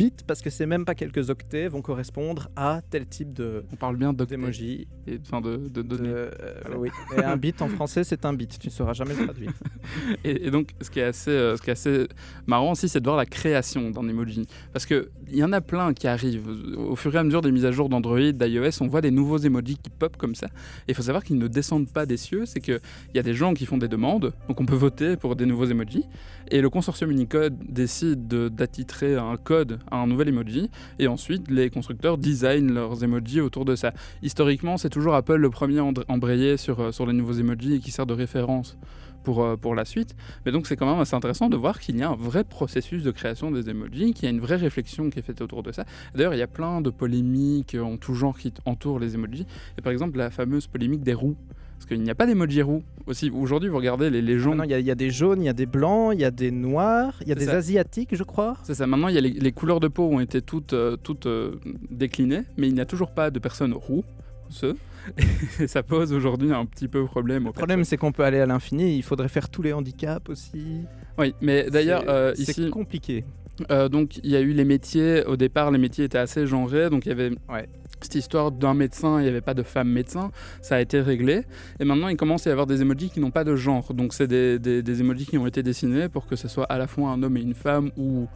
bits, 0.00 0.25
parce 0.26 0.40
que 0.40 0.49
c'est 0.50 0.66
même 0.66 0.85
pas 0.87 0.95
quelques 0.95 1.28
octets, 1.28 1.69
vont 1.69 1.83
correspondre 1.83 2.49
à 2.57 2.80
tel 2.90 3.07
type 3.07 3.33
de 3.35 3.64
on 3.73 3.76
parle 3.76 3.97
bien 3.97 4.12
d'emoji. 4.14 4.88
et 5.07 5.19
enfin 5.26 5.40
de, 5.42 5.57
de 5.69 5.85
euh, 6.00 6.30
Voilà. 6.62 6.78
oui. 6.78 6.88
Et 7.19 7.23
un 7.23 7.37
bit 7.37 7.61
en 7.61 7.69
français, 7.69 8.02
c'est 8.04 8.25
un 8.25 8.33
bit. 8.33 8.59
Tu 8.59 8.69
ne 8.69 8.73
sauras 8.73 8.95
jamais 8.95 9.14
le 9.14 9.25
traduire. 9.25 9.52
Et, 10.25 10.47
et 10.47 10.50
donc, 10.50 10.71
ce 10.80 10.90
qui 10.90 11.00
est 11.00 11.04
assez, 11.04 11.30
euh, 11.30 11.57
ce 11.57 11.62
qui 11.62 11.71
est 11.71 11.73
assez 11.73 12.07
marrant 12.47 12.73
aussi, 12.73 12.88
c'est 12.88 13.00
de 13.00 13.04
voir 13.04 13.16
la 13.16 13.26
création 13.26 13.90
d'un 13.90 14.07
emoji. 14.09 14.47
Parce 14.73 14.87
qu'il 14.87 15.09
y 15.33 15.42
en 15.42 15.52
a 15.52 15.61
plein 15.61 15.92
qui 15.95 16.07
arrivent. 16.07 16.49
Au 16.76 16.97
fur 16.97 17.14
et 17.14 17.19
à 17.19 17.25
mesure 17.25 17.40
des 17.40 17.50
mises 17.52 17.64
à 17.64 17.73
jour 17.73 17.88
d'Android, 17.88 18.33
d'iOS, 18.33 18.83
on 18.83 18.87
voit 18.88 19.00
des 19.00 19.11
nouveaux 19.11 19.38
emojis 19.38 19.76
qui 19.83 19.90
pop 19.90 20.16
comme 20.16 20.35
ça. 20.35 20.47
Et 20.87 20.92
il 20.92 20.95
faut 20.95 21.02
savoir 21.02 21.25
qu'ils 21.25 21.38
ne 21.38 21.49
descendent 21.49 21.88
pas 21.90 22.07
des 22.07 22.16
cieux. 22.16 22.45
C'est 22.47 22.61
qu'il 22.61 22.80
y 23.14 23.19
a 23.19 23.23
des 23.23 23.35
gens 23.35 23.52
qui 23.54 23.66
font 23.66 23.78
des 23.78 23.88
demandes, 23.88 24.33
donc 24.49 24.61
on 24.61 24.66
peut 24.66 24.75
voter 24.76 25.16
pour 25.16 25.35
des 25.37 25.47
nouveaux 25.47 25.66
emojis. 25.66 26.04
Et 26.50 26.61
le 26.61 26.71
consortium 26.71 27.11
Unicode 27.11 27.57
décide 27.69 28.28
de- 28.28 28.49
d'attitrer 28.49 29.16
un 29.16 29.37
code 29.37 29.78
un 29.97 30.07
nouvel 30.07 30.29
emoji. 30.29 30.71
Et 30.99 31.09
ensuite, 31.09 31.51
les 31.51 31.71
constructeurs 31.71 32.19
designent 32.19 32.73
leurs 32.73 33.03
emojis 33.03 33.41
autour 33.41 33.65
de 33.65 33.77
ça. 33.77 33.93
Historiquement, 34.23 34.77
c'est 34.77 34.91
toujours 34.91 35.15
Apple 35.15 35.37
le 35.37 35.51
premier 35.51 35.79
à 35.79 35.83
embr- 35.83 36.05
embrayer 36.09 36.57
sur, 36.57 36.81
euh, 36.81 36.93
sur 36.93 37.07
les 37.07 37.13
nouveaux 37.13 37.33
emojis 37.35 37.75
et 37.75 37.79
qui 37.81 37.91
sert 37.91 38.07
de 38.07 38.15
référence 38.15 38.77
pour, 39.23 39.43
euh, 39.43 39.57
pour 39.57 39.75
la 39.75 39.85
suite. 39.85 40.17
Mais 40.47 40.53
donc 40.53 40.67
c'est 40.67 40.77
quand 40.77 40.91
même 40.91 41.01
assez 41.01 41.15
intéressant 41.15 41.49
de 41.49 41.57
voir 41.57 41.79
qu'il 41.79 41.99
y 41.99 42.03
a 42.03 42.11
un 42.11 42.17
vrai 42.17 42.45
processus 42.45 43.03
de 43.03 43.11
création 43.11 43.51
des 43.51 43.69
emojis, 43.69 44.15
qu'il 44.15 44.25
y 44.25 44.27
a 44.29 44.31
une 44.31 44.41
vraie 44.41 44.57
réflexion 44.57 45.11
qui 45.11 45.19
est 45.19 45.23
faite 45.23 45.41
autour 45.43 45.63
de 45.63 45.73
ça. 45.73 45.85
D'ailleurs, 46.15 46.35
il 46.35 46.39
y 46.39 46.43
a 46.43 46.47
plein 46.47 46.81
de 46.81 46.91
polémiques 46.91 47.77
en 47.81 47.97
tout 47.97 48.15
genre 48.15 48.39
qui 48.39 48.53
entourent 48.65 48.99
les 48.99 49.15
emojis. 49.15 49.47
Et 49.79 49.83
par 49.83 49.93
exemple, 49.93 50.17
la 50.17 50.31
fameuse 50.31 50.67
polémique 50.67 51.03
des 51.03 51.15
roues. 51.15 51.37
Parce 51.81 51.89
qu'il 51.89 52.03
n'y 52.03 52.11
a 52.11 52.15
pas 52.15 52.27
d'emoji 52.27 52.61
roux. 52.61 52.83
Aussi, 53.07 53.31
aujourd'hui, 53.31 53.71
vous 53.71 53.79
regardez 53.79 54.11
les, 54.11 54.21
les 54.21 54.39
gens. 54.39 54.51
Maintenant, 54.51 54.65
il 54.65 54.71
y, 54.71 54.75
a- 54.75 54.79
il 54.81 54.85
y 54.87 54.91
a 54.91 54.95
des 54.95 55.11
jaunes, 55.11 55.41
il 55.43 55.47
y 55.47 55.49
a 55.49 55.55
des 55.55 55.65
blancs, 55.65 56.13
il 56.15 56.21
y 56.21 56.25
a 56.27 56.31
des 56.31 56.51
noirs, 56.51 57.15
il 57.23 57.29
y 57.29 57.33
a 57.33 57.35
C'est 57.35 57.41
des 57.41 57.47
ça. 57.47 57.57
asiatiques, 57.57 58.11
je 58.15 58.23
crois. 58.23 58.59
C'est 58.65 58.75
ça. 58.75 58.87
Maintenant, 58.87 59.09
il 59.09 59.15
y 59.15 59.19
a 59.19 59.23
les, 59.23 59.31
les 59.31 59.53
couleurs 59.53 59.81
de 59.81 59.89
peau 59.89 60.05
ont 60.05 60.21
été 60.21 60.43
toutes, 60.43 60.75
euh, 60.75 60.97
toutes 61.03 61.25
euh, 61.25 61.59
déclinées, 61.91 62.43
mais 62.59 62.69
il 62.69 62.75
n'y 62.75 62.81
a 62.81 62.85
toujours 62.85 63.13
pas 63.13 63.31
de 63.31 63.39
personnes 63.39 63.73
roux. 63.73 64.05
Ce. 64.51 64.77
Et 65.61 65.67
ça 65.67 65.83
pose 65.83 66.13
aujourd'hui 66.13 66.53
un 66.53 66.67
petit 66.67 66.87
peu 66.87 67.05
problème. 67.07 67.45
Le 67.47 67.53
problème, 67.53 67.85
c'est 67.85 67.97
qu'on 67.97 68.13
peut 68.13 68.25
aller 68.25 68.41
à 68.41 68.47
l'infini. 68.47 68.97
Il 68.97 69.03
faudrait 69.03 69.29
faire 69.29 69.49
tous 69.49 69.63
les 69.63 69.73
handicaps 69.73 70.29
aussi. 70.29 70.83
Oui, 71.19 71.35
mais 71.41 71.71
d'ailleurs, 71.71 72.03
C'est- 72.03 72.11
euh, 72.11 72.35
c'est 72.35 72.43
ici, 72.59 72.71
compliqué. 72.71 73.25
Euh, 73.71 73.89
donc 73.89 74.19
il 74.19 74.31
y 74.31 74.37
a 74.37 74.41
eu 74.41 74.53
les 74.53 74.65
métiers, 74.65 75.25
au 75.27 75.37
départ 75.37 75.71
les 75.71 75.79
métiers 75.79 76.05
étaient 76.07 76.17
assez 76.19 76.47
genrés, 76.47 76.89
donc 76.89 77.05
il 77.05 77.11
y 77.11 77.13
avait 77.13 77.31
Ouais. 77.51 77.69
Cette 78.02 78.14
histoire 78.14 78.50
d'un 78.50 78.75
médecin, 78.75 79.19
il 79.19 79.23
n'y 79.23 79.28
avait 79.28 79.40
pas 79.40 79.54
de 79.54 79.62
femme 79.62 79.88
médecin, 79.88 80.30
ça 80.62 80.76
a 80.76 80.80
été 80.80 81.00
réglé, 81.00 81.42
et 81.78 81.85
maintenant 81.85 82.09
il 82.09 82.16
commence 82.16 82.47
à 82.47 82.50
y 82.50 82.52
avoir 82.52 82.66
des 82.66 82.83
emojis 82.83 83.11
qui 83.11 83.21
n'ont 83.21 83.30
pas 83.30 83.45
de 83.45 83.57
genre, 83.57 83.92
donc 83.95 84.14
c'est 84.14 84.26
des, 84.26 84.59
des, 84.59 84.83
qui 85.26 85.38
ont 85.38 85.47
été 85.47 85.62
dessinés 85.62 86.09
pour 86.09 86.26
que 86.26 86.37
ce 86.37 86.49
soit 86.49 86.64
à 86.64 86.78
la 86.78 86.87
fois 86.87 87.11
un 87.11 87.23
homme 87.23 87.37
et 87.37 87.42
une 87.42 87.54
femme, 87.54 87.90
ou 87.97 88.26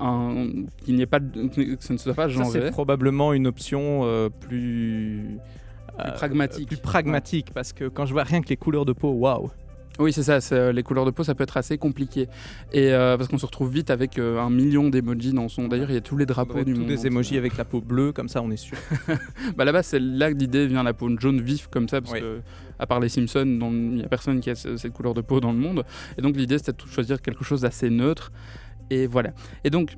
un, 0.00 0.46
qu'il 0.84 0.96
n'y 0.96 1.02
ait 1.02 1.06
pas 1.06 1.20
de, 1.20 1.74
que 1.74 1.84
ce 1.84 1.92
ne 1.92 1.98
soit 1.98 2.14
pas 2.14 2.28
genré. 2.28 2.50
c'est 2.50 2.70
probablement 2.70 3.32
une 3.32 3.46
option 3.46 4.02
euh, 4.04 4.28
plus... 4.28 5.38
euh, 5.98 6.12
pragmatique. 6.12 6.68
plus 6.68 6.76
pragmatique, 6.78 7.52
parce 7.54 7.72
que 7.72 7.88
quand 7.88 8.06
je 8.06 8.12
vois 8.12 8.24
rien 8.24 8.40
que 8.40 8.48
les 8.48 8.56
couleurs 8.56 8.84
de 8.84 8.92
peau, 8.92 9.10
waouh. 9.10 9.50
Oui, 9.98 10.12
c'est 10.12 10.22
ça, 10.22 10.40
c'est, 10.40 10.54
euh, 10.54 10.72
les 10.72 10.82
couleurs 10.82 11.04
de 11.04 11.10
peau, 11.10 11.22
ça 11.22 11.34
peut 11.34 11.44
être 11.44 11.56
assez 11.58 11.76
compliqué, 11.76 12.28
et 12.72 12.92
euh, 12.92 13.16
parce 13.18 13.28
qu'on 13.28 13.36
se 13.38 13.44
retrouve 13.46 13.70
vite 13.70 13.90
avec 13.90 14.18
euh, 14.18 14.40
un 14.40 14.48
million 14.48 14.88
d'emojis 14.88 15.32
dans 15.34 15.48
son... 15.48 15.68
D'ailleurs, 15.68 15.90
il 15.90 15.94
y 15.94 15.98
a 15.98 16.00
tous 16.00 16.16
les 16.16 16.24
drapeaux 16.26 16.64
du 16.64 16.72
tous 16.72 16.78
monde. 16.80 16.88
des 16.88 16.96
entier. 16.98 17.06
emojis 17.08 17.36
avec 17.36 17.56
la 17.58 17.64
peau 17.66 17.80
bleue, 17.82 18.12
comme 18.12 18.28
ça 18.28 18.40
on 18.42 18.50
est 18.50 18.56
sûr. 18.56 18.76
Bah 19.56 19.64
là-bas, 19.66 19.82
c'est 19.82 20.00
là 20.00 20.32
que 20.32 20.38
l'idée 20.38 20.66
vient, 20.66 20.82
la 20.82 20.94
peau 20.94 21.10
jaune 21.18 21.40
vif 21.42 21.68
comme 21.70 21.88
ça, 21.88 22.00
parce 22.00 22.14
Oui. 22.14 22.20
que, 22.20 22.40
à 22.78 22.86
part 22.86 23.00
les 23.00 23.10
Simpsons, 23.10 23.44
il 23.44 23.94
n'y 23.96 24.02
a 24.02 24.08
personne 24.08 24.40
qui 24.40 24.48
a 24.50 24.54
ce- 24.54 24.76
cette 24.78 24.92
couleur 24.94 25.12
de 25.14 25.20
peau 25.20 25.40
dans 25.40 25.52
le 25.52 25.58
monde. 25.58 25.84
Et 26.18 26.22
donc, 26.22 26.36
l'idée, 26.36 26.56
c'était 26.58 26.72
de 26.72 26.88
choisir 26.88 27.20
quelque 27.20 27.44
chose 27.44 27.60
d'assez 27.60 27.90
neutre. 27.90 28.32
Et 28.90 29.06
voilà. 29.06 29.30
Et 29.62 29.70
donc, 29.70 29.96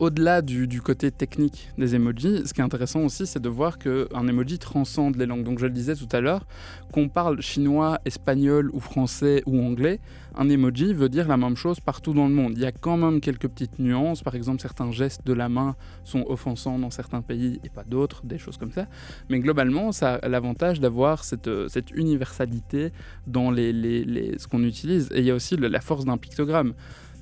au-delà 0.00 0.40
du, 0.40 0.80
côté 0.80 1.10
technique 1.10 1.68
des 1.76 1.94
emojis, 1.94 2.46
ce 2.46 2.54
qui 2.54 2.62
est 2.62 2.64
intéressant 2.64 3.00
aussi, 3.00 3.26
c'est 3.26 3.38
de 3.38 3.50
voir 3.50 3.78
qu'un 3.78 4.26
emoji 4.26 4.58
transcende 4.58 5.16
les 5.16 5.26
langues. 5.26 5.44
Donc, 5.44 5.58
je 5.58 5.66
le 5.66 5.72
disais 5.72 5.94
tout 5.94 6.08
à 6.10 6.22
l'heure, 6.22 6.46
qu'on 6.90 7.10
parle 7.10 7.42
chinois, 7.42 8.00
espagnol 8.06 8.70
ou 8.72 8.80
français 8.80 9.42
ou 9.44 9.60
anglais, 9.60 10.00
un 10.34 10.48
emoji 10.48 10.94
veut 10.94 11.10
dire 11.10 11.28
la 11.28 11.36
même 11.36 11.54
chose 11.54 11.80
partout 11.80 12.14
dans 12.14 12.26
le 12.26 12.32
monde. 12.32 12.54
Il 12.56 12.62
y 12.62 12.64
a 12.64 12.72
quand 12.72 12.96
même 12.96 13.20
quelques 13.20 13.48
petites 13.48 13.78
nuances. 13.78 14.22
Par 14.22 14.34
exemple, 14.34 14.62
certains 14.62 14.90
gestes 14.90 15.26
de 15.26 15.34
la 15.34 15.50
main 15.50 15.76
sont 16.02 16.24
offensants 16.28 16.78
dans 16.78 16.90
certains 16.90 17.20
pays 17.20 17.60
et 17.62 17.68
pas 17.68 17.84
d'autres, 17.84 18.24
des 18.24 18.38
choses 18.38 18.56
comme 18.56 18.72
ça. 18.72 18.86
Mais 19.28 19.38
globalement, 19.38 19.92
ça 19.92 20.14
a 20.14 20.28
l'avantage 20.28 20.80
d'avoir 20.80 21.24
cette, 21.24 21.48
euh, 21.48 21.68
universalité 21.94 22.92
dans 23.26 23.50
les, 23.50 24.34
ce 24.38 24.46
qu'on 24.48 24.64
utilise. 24.64 25.10
Et 25.14 25.18
il 25.18 25.26
y 25.26 25.30
a 25.30 25.34
aussi 25.34 25.58
la 25.58 25.80
force 25.80 26.06
d'un 26.06 26.16
pictogramme. 26.16 26.72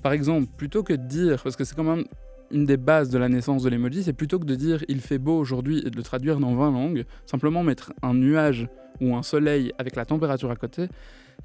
Par 0.01 0.13
exemple, 0.13 0.47
plutôt 0.57 0.85
que 0.85 0.93
de 0.93 1.05
dire, 1.05 1.43
parce 1.43 1.57
que 1.57 1.65
c'est 1.65 1.75
quand 1.75 1.83
même 1.83 2.05
une 2.51 2.65
des 2.65 2.77
bases 2.77 3.11
de 3.11 3.19
la 3.19 3.29
naissance 3.29 3.63
de 3.63 3.69
l'emoji, 3.69 4.03
c'est 4.03 4.13
plutôt 4.13 4.39
que 4.39 4.45
de 4.45 4.55
dire 4.55 4.85
il 4.89 5.01
fait 5.01 5.19
beau 5.19 5.39
aujourd'hui 5.39 5.83
et 5.85 5.91
de 5.91 5.97
le 5.97 6.03
traduire 6.03 6.39
dans 6.41 6.55
20 6.55 6.71
langues, 6.73 7.05
simplement 7.27 7.63
mettre 7.63 7.93
un 8.03 8.15
nuage 8.15 8.69
ou 9.01 9.15
un 9.15 9.23
soleil 9.23 9.73
avec 9.79 9.97
la 9.97 10.05
température 10.05 10.51
à 10.51 10.57
côté 10.57 10.89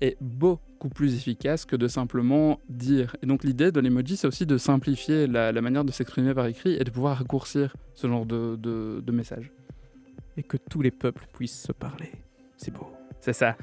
est 0.02 0.18
beaucoup 0.22 0.90
plus 0.90 1.16
efficace 1.16 1.66
que 1.66 1.76
de 1.76 1.88
simplement 1.88 2.60
dire. 2.70 3.16
Et 3.22 3.26
donc 3.26 3.44
l'idée 3.44 3.72
de 3.72 3.80
l'emoji, 3.80 4.18
c'est 4.18 4.28
aussi 4.28 4.46
de 4.46 4.58
simplifier 4.58 5.28
la, 5.28 5.52
manière 5.62 5.86
de 5.86 5.92
s'exprimer 5.92 6.34
par 6.34 6.48
écrit 6.48 6.74
et 6.74 6.84
de 6.84 6.90
pouvoir 6.90 7.18
raccourcir 7.18 7.76
ce 7.94 8.08
genre 8.08 8.26
de, 8.26 8.56
de, 8.56 9.02
de 9.06 9.12
message. 9.12 9.52
Et 10.36 10.44
que 10.44 10.58
tous 10.58 10.82
les 10.82 10.92
peuples 10.92 11.28
puissent 11.34 11.62
se 11.62 11.72
parler. 11.72 12.12
C'est 12.58 12.74
beau. 12.74 13.03
C'est 13.26 13.32
ça. 13.32 13.56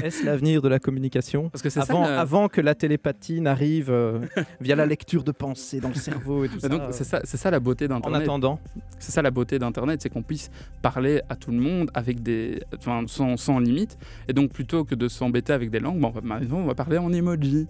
Est-ce 0.00 0.24
l'avenir 0.24 0.62
de 0.62 0.68
la 0.68 0.78
communication 0.78 1.48
Parce 1.48 1.60
que 1.60 1.70
c'est 1.70 1.80
avant, 1.80 2.04
ça. 2.04 2.10
le- 2.12 2.18
avant 2.18 2.46
que 2.48 2.60
la 2.60 2.76
télépathie 2.76 3.40
n'arrive 3.40 3.90
euh, 3.90 4.20
via 4.60 4.76
la 4.76 4.86
lecture 4.86 5.24
de 5.24 5.32
pensée 5.32 5.80
dans 5.80 5.88
le 5.88 5.94
cerveau 5.96 6.44
et 6.44 6.48
tout 6.48 6.60
ça. 6.60 6.68
euh, 6.70 6.88
c'est 6.92 7.02
ça, 7.02 7.20
c'est 7.24 7.36
ça 7.36 7.50
la 7.50 7.58
beauté 7.58 7.86
en 7.86 7.88
d'Internet. 7.88 8.22
attendant. 8.22 8.60
C'est 9.00 9.10
ça 9.10 9.20
la 9.20 9.32
beauté 9.32 9.58
d'Internet, 9.58 10.00
c'est 10.00 10.08
qu'on 10.08 10.22
puisse 10.22 10.52
parler 10.82 11.20
à 11.28 11.34
tout 11.34 11.50
le 11.50 11.58
monde 11.58 11.90
avec 11.94 12.22
des, 12.22 12.60
enfin, 12.78 13.02
sans, 13.08 13.36
sans 13.36 13.58
limite. 13.58 13.98
Et 14.28 14.32
donc, 14.32 14.52
plutôt 14.52 14.84
que 14.84 14.94
de 14.94 15.08
s'embêter 15.08 15.52
avec 15.52 15.70
des 15.70 15.80
langues, 15.80 15.98
bon, 15.98 16.08
on 16.08 16.10
va, 16.12 16.20
maintenant, 16.20 16.58
on 16.58 16.66
va 16.66 16.76
parler 16.76 16.98
en 16.98 17.12
emoji. 17.12 17.66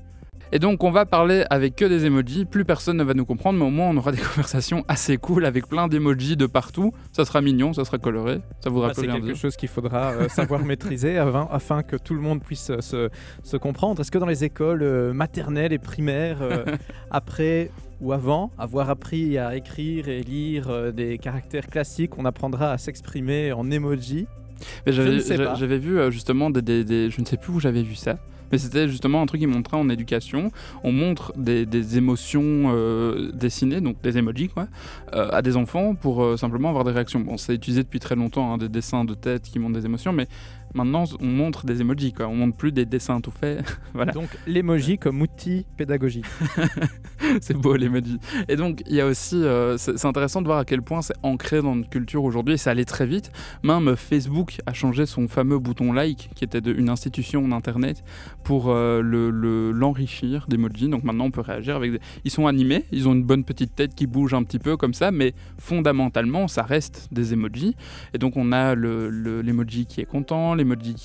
Et 0.55 0.59
donc, 0.59 0.85
on 0.85 0.91
va 0.91 1.07
parler 1.07 1.45
avec 1.49 1.77
que 1.77 1.87
des 1.87 2.05
emojis. 2.05 2.45
Plus 2.45 2.67
personne 2.67 2.99
ne 2.99 3.05
va 3.05 3.15
nous 3.15 3.25
comprendre, 3.25 3.59
mais 3.59 3.65
au 3.65 3.71
moins, 3.71 3.89
on 3.89 3.97
aura 3.97 4.13
des 4.17 4.19
conversations 4.21 4.85
assez 4.87 5.17
cool 5.17 5.47
avec 5.47 5.67
plein 5.67 5.89
d'emojis 5.89 6.37
de 6.37 6.45
partout. 6.45 6.93
Ça 7.13 7.25
sera 7.25 7.41
mignon, 7.41 7.73
ça 7.73 7.87
sera 7.87 7.97
coloré. 7.97 8.41
Ça 8.61 8.69
voudra 8.69 8.89
Bah, 8.89 8.95
c'est 8.95 9.07
quelque 9.07 9.25
dire. 9.25 9.37
chose 9.37 9.57
qu'il 9.57 9.71
faudra 9.71 10.11
euh, 10.13 10.29
savoir 10.29 10.63
maîtriser 10.63 11.17
avant- 11.17 11.49
afin 11.51 11.83
que 11.83 11.97
tout 11.97 12.13
le 12.15 12.21
monde 12.21 12.43
puisse 12.43 12.69
euh, 12.69 12.83
se, 12.83 13.09
se 13.43 13.57
comprendre. 13.57 14.01
Est-ce 14.03 14.11
que 14.11 14.19
dans 14.19 14.27
les 14.27 14.45
écoles 14.45 14.83
euh, 14.83 15.15
maternelles 15.15 15.73
et 15.73 15.79
primaires, 15.79 16.41
après 17.11 17.71
ou 18.03 18.13
avant 18.13 18.51
avoir 18.59 18.91
appris 18.91 19.39
à 19.39 19.57
écrire 19.57 20.09
et 20.09 20.21
lire 20.23 20.93
des 20.93 21.17
caractères 21.19 21.69
classiques, 21.69 22.19
on 22.19 22.25
apprendra 22.25 22.73
à 22.73 22.79
s'exprimer 22.79 23.53
en 23.53 23.71
emoji 23.71 24.27
Mais 24.27 24.27
Je 24.27 24.42
j'avais, 24.87 25.79
vu 25.79 25.99
euh, 25.99 26.11
justement 26.11 26.51
des, 26.51 26.63
des- 26.63 26.85
des- 26.85 27.11
Je 27.11 27.21
ne 27.21 27.27
sais 27.27 27.37
plus 27.37 27.53
où 27.53 27.61
j'avais 27.61 27.83
vu 27.83 27.95
ça. 27.95 28.19
Mais 28.51 28.59
c'était 28.59 28.87
justement 28.87 29.23
un 29.23 29.27
truc 29.27 29.41
qui 29.41 29.47
montrait 29.47 29.79
en 29.79 29.89
éducation. 29.89 30.51
On 30.85 30.93
montre 30.93 31.33
des, 31.39 31.65
des 31.65 31.97
émotions 31.97 32.43
euh, 32.67 33.33
dessinées, 33.33 33.81
donc 33.81 34.03
des 34.03 34.19
emojis, 34.19 34.49
quoi, 34.49 34.69
euh, 35.15 35.31
à 35.33 35.41
des 35.41 35.57
enfants 35.57 35.95
pour 35.95 36.23
euh, 36.23 36.37
simplement 36.37 36.69
avoir 36.69 36.85
des 36.85 36.91
réactions. 36.91 37.21
Bon, 37.21 37.39
c'est 37.39 37.55
utilisé 37.55 37.83
depuis 37.83 37.99
très 37.99 38.15
longtemps, 38.15 38.53
hein, 38.53 38.59
des 38.59 38.69
dessins 38.69 39.07
de 39.07 39.15
tête 39.15 39.45
qui 39.45 39.59
montrent 39.59 39.79
des 39.81 39.87
émotions, 39.87 40.13
mais 40.13 40.27
maintenant 40.75 41.05
on 41.21 41.27
montre 41.27 41.67
des 41.67 41.81
emojis, 41.81 42.13
quoi. 42.13 42.29
On 42.29 42.35
montre 42.37 42.57
plus 42.57 42.73
des 42.73 42.87
dessins 42.87 43.21
tout 43.21 43.31
faits. 43.31 43.65
voilà. 43.95 44.13
Donc 44.13 44.29
l'emoji 44.47 44.99
comme 44.99 45.21
outil 45.23 45.67
pédagogique. 45.77 46.27
c'est 47.41 47.57
beau 47.57 47.77
l'emoji. 47.77 48.19
Et 48.49 48.57
donc, 48.57 48.83
il 48.87 48.95
y 48.97 49.01
a 49.01 49.07
aussi, 49.07 49.37
euh, 49.37 49.77
c'est 49.79 50.05
intéressant 50.07 50.41
de 50.43 50.47
voir 50.47 50.59
à 50.59 50.65
quel 50.65 50.83
point 50.83 51.03
c'est 51.03 51.15
ancré 51.23 51.63
dans 51.63 51.75
notre 51.77 51.91
culture 51.91 52.25
aujourd'hui 52.25 52.55
et 52.55 52.59
ça 52.59 52.71
allait 52.71 52.85
très 52.85 53.07
vite. 53.07 53.31
Même 53.63 53.95
Facebook 53.97 54.59
a 54.67 54.73
changé 54.73 55.07
son 55.07 55.29
fameux 55.29 55.59
bouton 55.59 55.93
like, 55.93 56.31
qui 56.35 56.45
était 56.45 56.61
de, 56.61 56.73
une 56.73 56.89
institution 56.89 57.47
d'internet, 57.47 58.03
pour 58.45 58.71
euh, 58.71 59.01
le- 59.03 59.31
le- 59.31 59.71
l'enrichir 59.73 60.47
d'emojis. 60.49 60.89
Donc 60.89 61.05
maintenant, 61.05 61.27
on 61.27 61.31
peut 61.31 61.41
réagir 61.41 61.77
avec 61.77 61.93
des. 61.93 62.01
Ils 62.25 62.31
sont 62.31 62.47
animés, 62.47 62.85
ils 62.93 63.09
ont 63.09 63.13
une 63.13 63.25
bonne 63.25 63.45
petite 63.45 63.75
tête 63.75 63.95
qui 63.95 64.07
bouge 64.07 64.35
un 64.35 64.43
petit 64.43 64.59
peu 64.59 64.77
comme 64.77 64.95
ça, 64.95 65.11
mais 65.11 65.35
fondamentalement, 65.59 66.49
ça 66.49 66.63
reste 66.63 67.09
des 67.13 67.33
emojis. 67.33 67.77
Et 68.15 68.19
donc, 68.19 68.37
on 68.37 68.53
a 68.53 68.75
le- 68.75 69.09
le- 69.11 69.43
l'emoji 69.43 69.87
qui 69.87 70.01
est 70.01 70.05
content, 70.05 70.55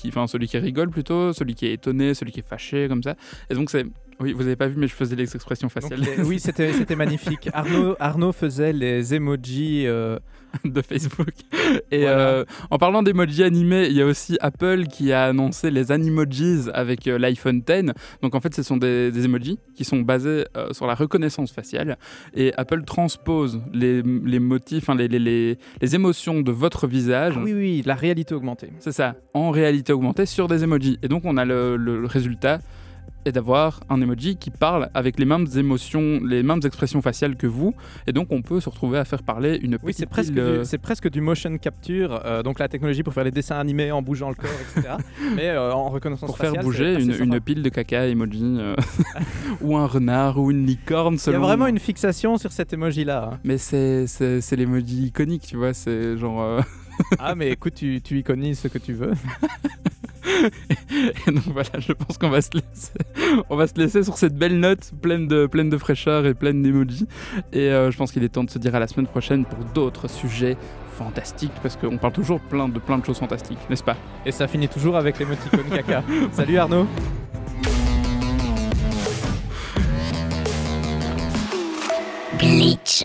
Enfin, 0.08 0.26
celui 0.26 0.48
qui 0.48 0.58
rigole 0.58 0.90
plutôt, 0.90 1.32
celui 1.32 1.54
qui 1.54 1.66
est 1.66 1.72
étonné, 1.72 2.14
celui 2.14 2.32
qui 2.32 2.40
est 2.40 2.48
fâché, 2.48 2.88
comme 2.88 3.02
ça. 3.02 3.16
Et 3.50 3.54
donc, 3.54 3.70
c'est. 3.70 3.86
Oui, 4.20 4.32
vous 4.32 4.42
avez 4.42 4.56
pas 4.56 4.66
vu, 4.66 4.74
mais 4.76 4.88
je 4.88 4.94
faisais 4.94 5.14
les 5.16 5.34
expressions 5.34 5.68
faciales. 5.68 6.00
les- 6.00 6.22
oui, 6.24 6.38
c'était 6.40 6.72
c'était 6.72 6.96
magnifique. 7.04 7.48
Arnaud, 7.52 7.94
Arnaud 8.00 8.32
faisait 8.32 8.72
les 8.72 9.14
emojis. 9.14 9.86
euh, 9.86 10.18
de 10.64 10.80
Facebook. 10.80 11.28
Et 11.90 12.00
Voilà. 12.00 12.18
euh, 12.20 12.44
en 12.70 12.78
parlant 12.78 13.02
d'emojis 13.02 13.42
animés, 13.44 13.88
il 13.88 13.92
y 13.92 14.00
a 14.00 14.06
aussi 14.06 14.38
Apple 14.40 14.84
qui 14.86 15.12
a 15.12 15.26
annoncé 15.26 15.70
les 15.70 15.92
Animojis 15.92 16.70
avec 16.72 17.06
euh, 17.06 17.18
l'iPhone 17.18 17.58
X. 17.68 17.92
Donc 18.22 18.34
en 18.34 18.40
fait, 18.40 18.54
ce 18.54 18.62
sont 18.62 18.78
des, 18.78 19.10
des 19.12 19.26
emojis 19.26 19.58
qui 19.76 19.84
sont 19.84 20.00
basés 20.00 20.46
euh, 20.56 20.72
sur 20.72 20.86
la 20.86 20.94
reconnaissance 20.94 21.52
faciale. 21.52 21.98
Et 22.34 22.54
Apple 22.56 22.84
transpose 22.84 23.60
les, 23.74 24.00
les 24.02 24.38
motifs, 24.38 24.84
enfin, 24.84 24.94
les, 24.94 25.06
les, 25.06 25.18
les, 25.18 25.58
les 25.82 25.94
émotions 25.94 26.40
de 26.40 26.50
votre 26.50 26.86
visage. 26.86 27.34
ah 27.36 27.40
oui, 27.44 27.52
oui, 27.52 27.82
la 27.84 27.94
réalité 27.94 28.34
augmentée. 28.34 28.70
C'est 28.78 28.92
ça, 28.92 29.16
en 29.34 29.50
réalité 29.50 29.92
augmentée 29.92 30.24
sur 30.24 30.48
des 30.48 30.64
emojis. 30.64 30.98
Et 31.02 31.08
donc 31.08 31.26
on 31.26 31.36
a 31.36 31.44
le, 31.44 31.76
le- 31.76 32.00
le 32.00 32.06
résultat 32.06 32.58
est 33.24 33.32
d'avoir 33.32 33.80
un 33.88 34.00
emoji 34.00 34.36
qui 34.36 34.50
parle 34.50 34.88
avec 34.94 35.18
les 35.18 35.24
mêmes 35.24 35.46
émotions, 35.56 36.20
les 36.24 36.42
mêmes 36.42 36.60
expressions 36.64 37.02
faciales 37.02 37.36
que 37.36 37.46
vous. 37.46 37.74
Et 38.06 38.12
donc 38.12 38.28
on 38.30 38.42
peut 38.42 38.60
se 38.60 38.68
retrouver 38.68 38.98
à 38.98 39.04
faire 39.04 39.22
parler 39.22 39.58
une 39.62 39.72
petite 39.72 39.84
Oui, 39.84 39.94
c'est 39.94 40.06
presque, 40.06 40.36
euh, 40.36 40.60
du- 40.60 40.64
c'est 40.64 40.78
presque 40.78 41.10
du 41.10 41.20
motion 41.20 41.56
capture, 41.58 42.20
euh, 42.24 42.42
donc 42.42 42.58
la 42.58 42.68
technologie 42.68 43.02
pour 43.02 43.12
faire 43.14 43.24
les 43.24 43.30
dessins 43.30 43.58
animés 43.58 43.92
en 43.92 44.02
bougeant 44.02 44.28
le 44.28 44.34
corps, 44.34 44.50
etc. 44.76 44.94
mais 45.36 45.48
euh, 45.48 45.72
en 45.72 45.88
reconnaissance 45.88 46.26
pour 46.26 46.38
faire 46.38 46.54
bouger 46.54 46.94
une, 47.00 47.40
pile 47.40 47.62
de 47.62 47.68
caca 47.68 48.06
emoji 48.06 48.42
euh, 48.58 48.76
ou 49.60 49.76
un 49.76 49.86
renard 49.86 50.38
ou 50.38 50.50
une 50.50 50.66
licorne 50.66 51.14
Il 51.14 51.18
y 51.18 51.20
a 51.20 51.24
selon 51.24 51.40
vraiment 51.40 51.66
une 51.66 51.78
fixation 51.78 52.36
sur 52.38 52.52
cet 52.52 52.72
emoji-là. 52.72 53.30
hein. 53.32 53.38
mais 53.44 53.58
c'est 53.58 54.06
c'est 54.06 54.40
c'est 54.40 54.56
l'emoji 54.56 55.06
iconique 55.06 55.42
tu 55.42 55.56
vois 55.56 55.72
c'est 55.74 56.16
genre 56.16 56.62
ah, 57.18 57.34
mais 57.34 57.50
écoute, 57.50 57.74
tu, 57.74 58.00
tu 58.02 58.18
iconises 58.18 58.58
ce 58.60 58.68
que 58.68 58.78
tu 58.78 58.92
veux. 58.92 59.12
et 61.26 61.30
donc 61.30 61.44
voilà 61.48 61.70
je 61.78 61.92
pense 61.92 62.18
qu'on 62.18 62.30
va 62.30 62.40
se 62.40 62.50
laisser 62.54 62.92
on 63.50 63.56
va 63.56 63.66
se 63.66 63.74
laisser 63.74 64.02
sur 64.02 64.16
cette 64.16 64.36
belle 64.36 64.58
note 64.58 64.92
pleine 65.00 65.28
de 65.28 65.46
pleine 65.46 65.70
de 65.70 65.78
fraîcheur 65.78 66.26
et 66.26 66.34
pleine 66.34 66.62
d'emojis 66.62 67.06
et 67.52 67.70
euh, 67.70 67.90
je 67.90 67.96
pense 67.96 68.12
qu'il 68.12 68.24
est 68.24 68.28
temps 68.28 68.44
de 68.44 68.50
se 68.50 68.58
dire 68.58 68.74
à 68.74 68.80
la 68.80 68.86
semaine 68.86 69.06
prochaine 69.06 69.44
pour 69.44 69.64
d'autres 69.74 70.08
sujets 70.08 70.56
fantastiques 70.96 71.52
parce 71.62 71.76
qu'on 71.76 71.98
parle 71.98 72.12
toujours 72.12 72.40
plein 72.40 72.68
de 72.68 72.78
plein 72.78 72.98
de 72.98 73.04
choses 73.04 73.18
fantastiques 73.18 73.58
n'est-ce 73.70 73.84
pas? 73.84 73.96
Et 74.26 74.32
ça 74.32 74.48
finit 74.48 74.68
toujours 74.68 74.96
avec 74.96 75.18
l'émoticône 75.18 75.68
caca. 75.70 76.02
Salut 76.32 76.58
Arnaud 76.58 76.86
Glitch. 82.38 83.04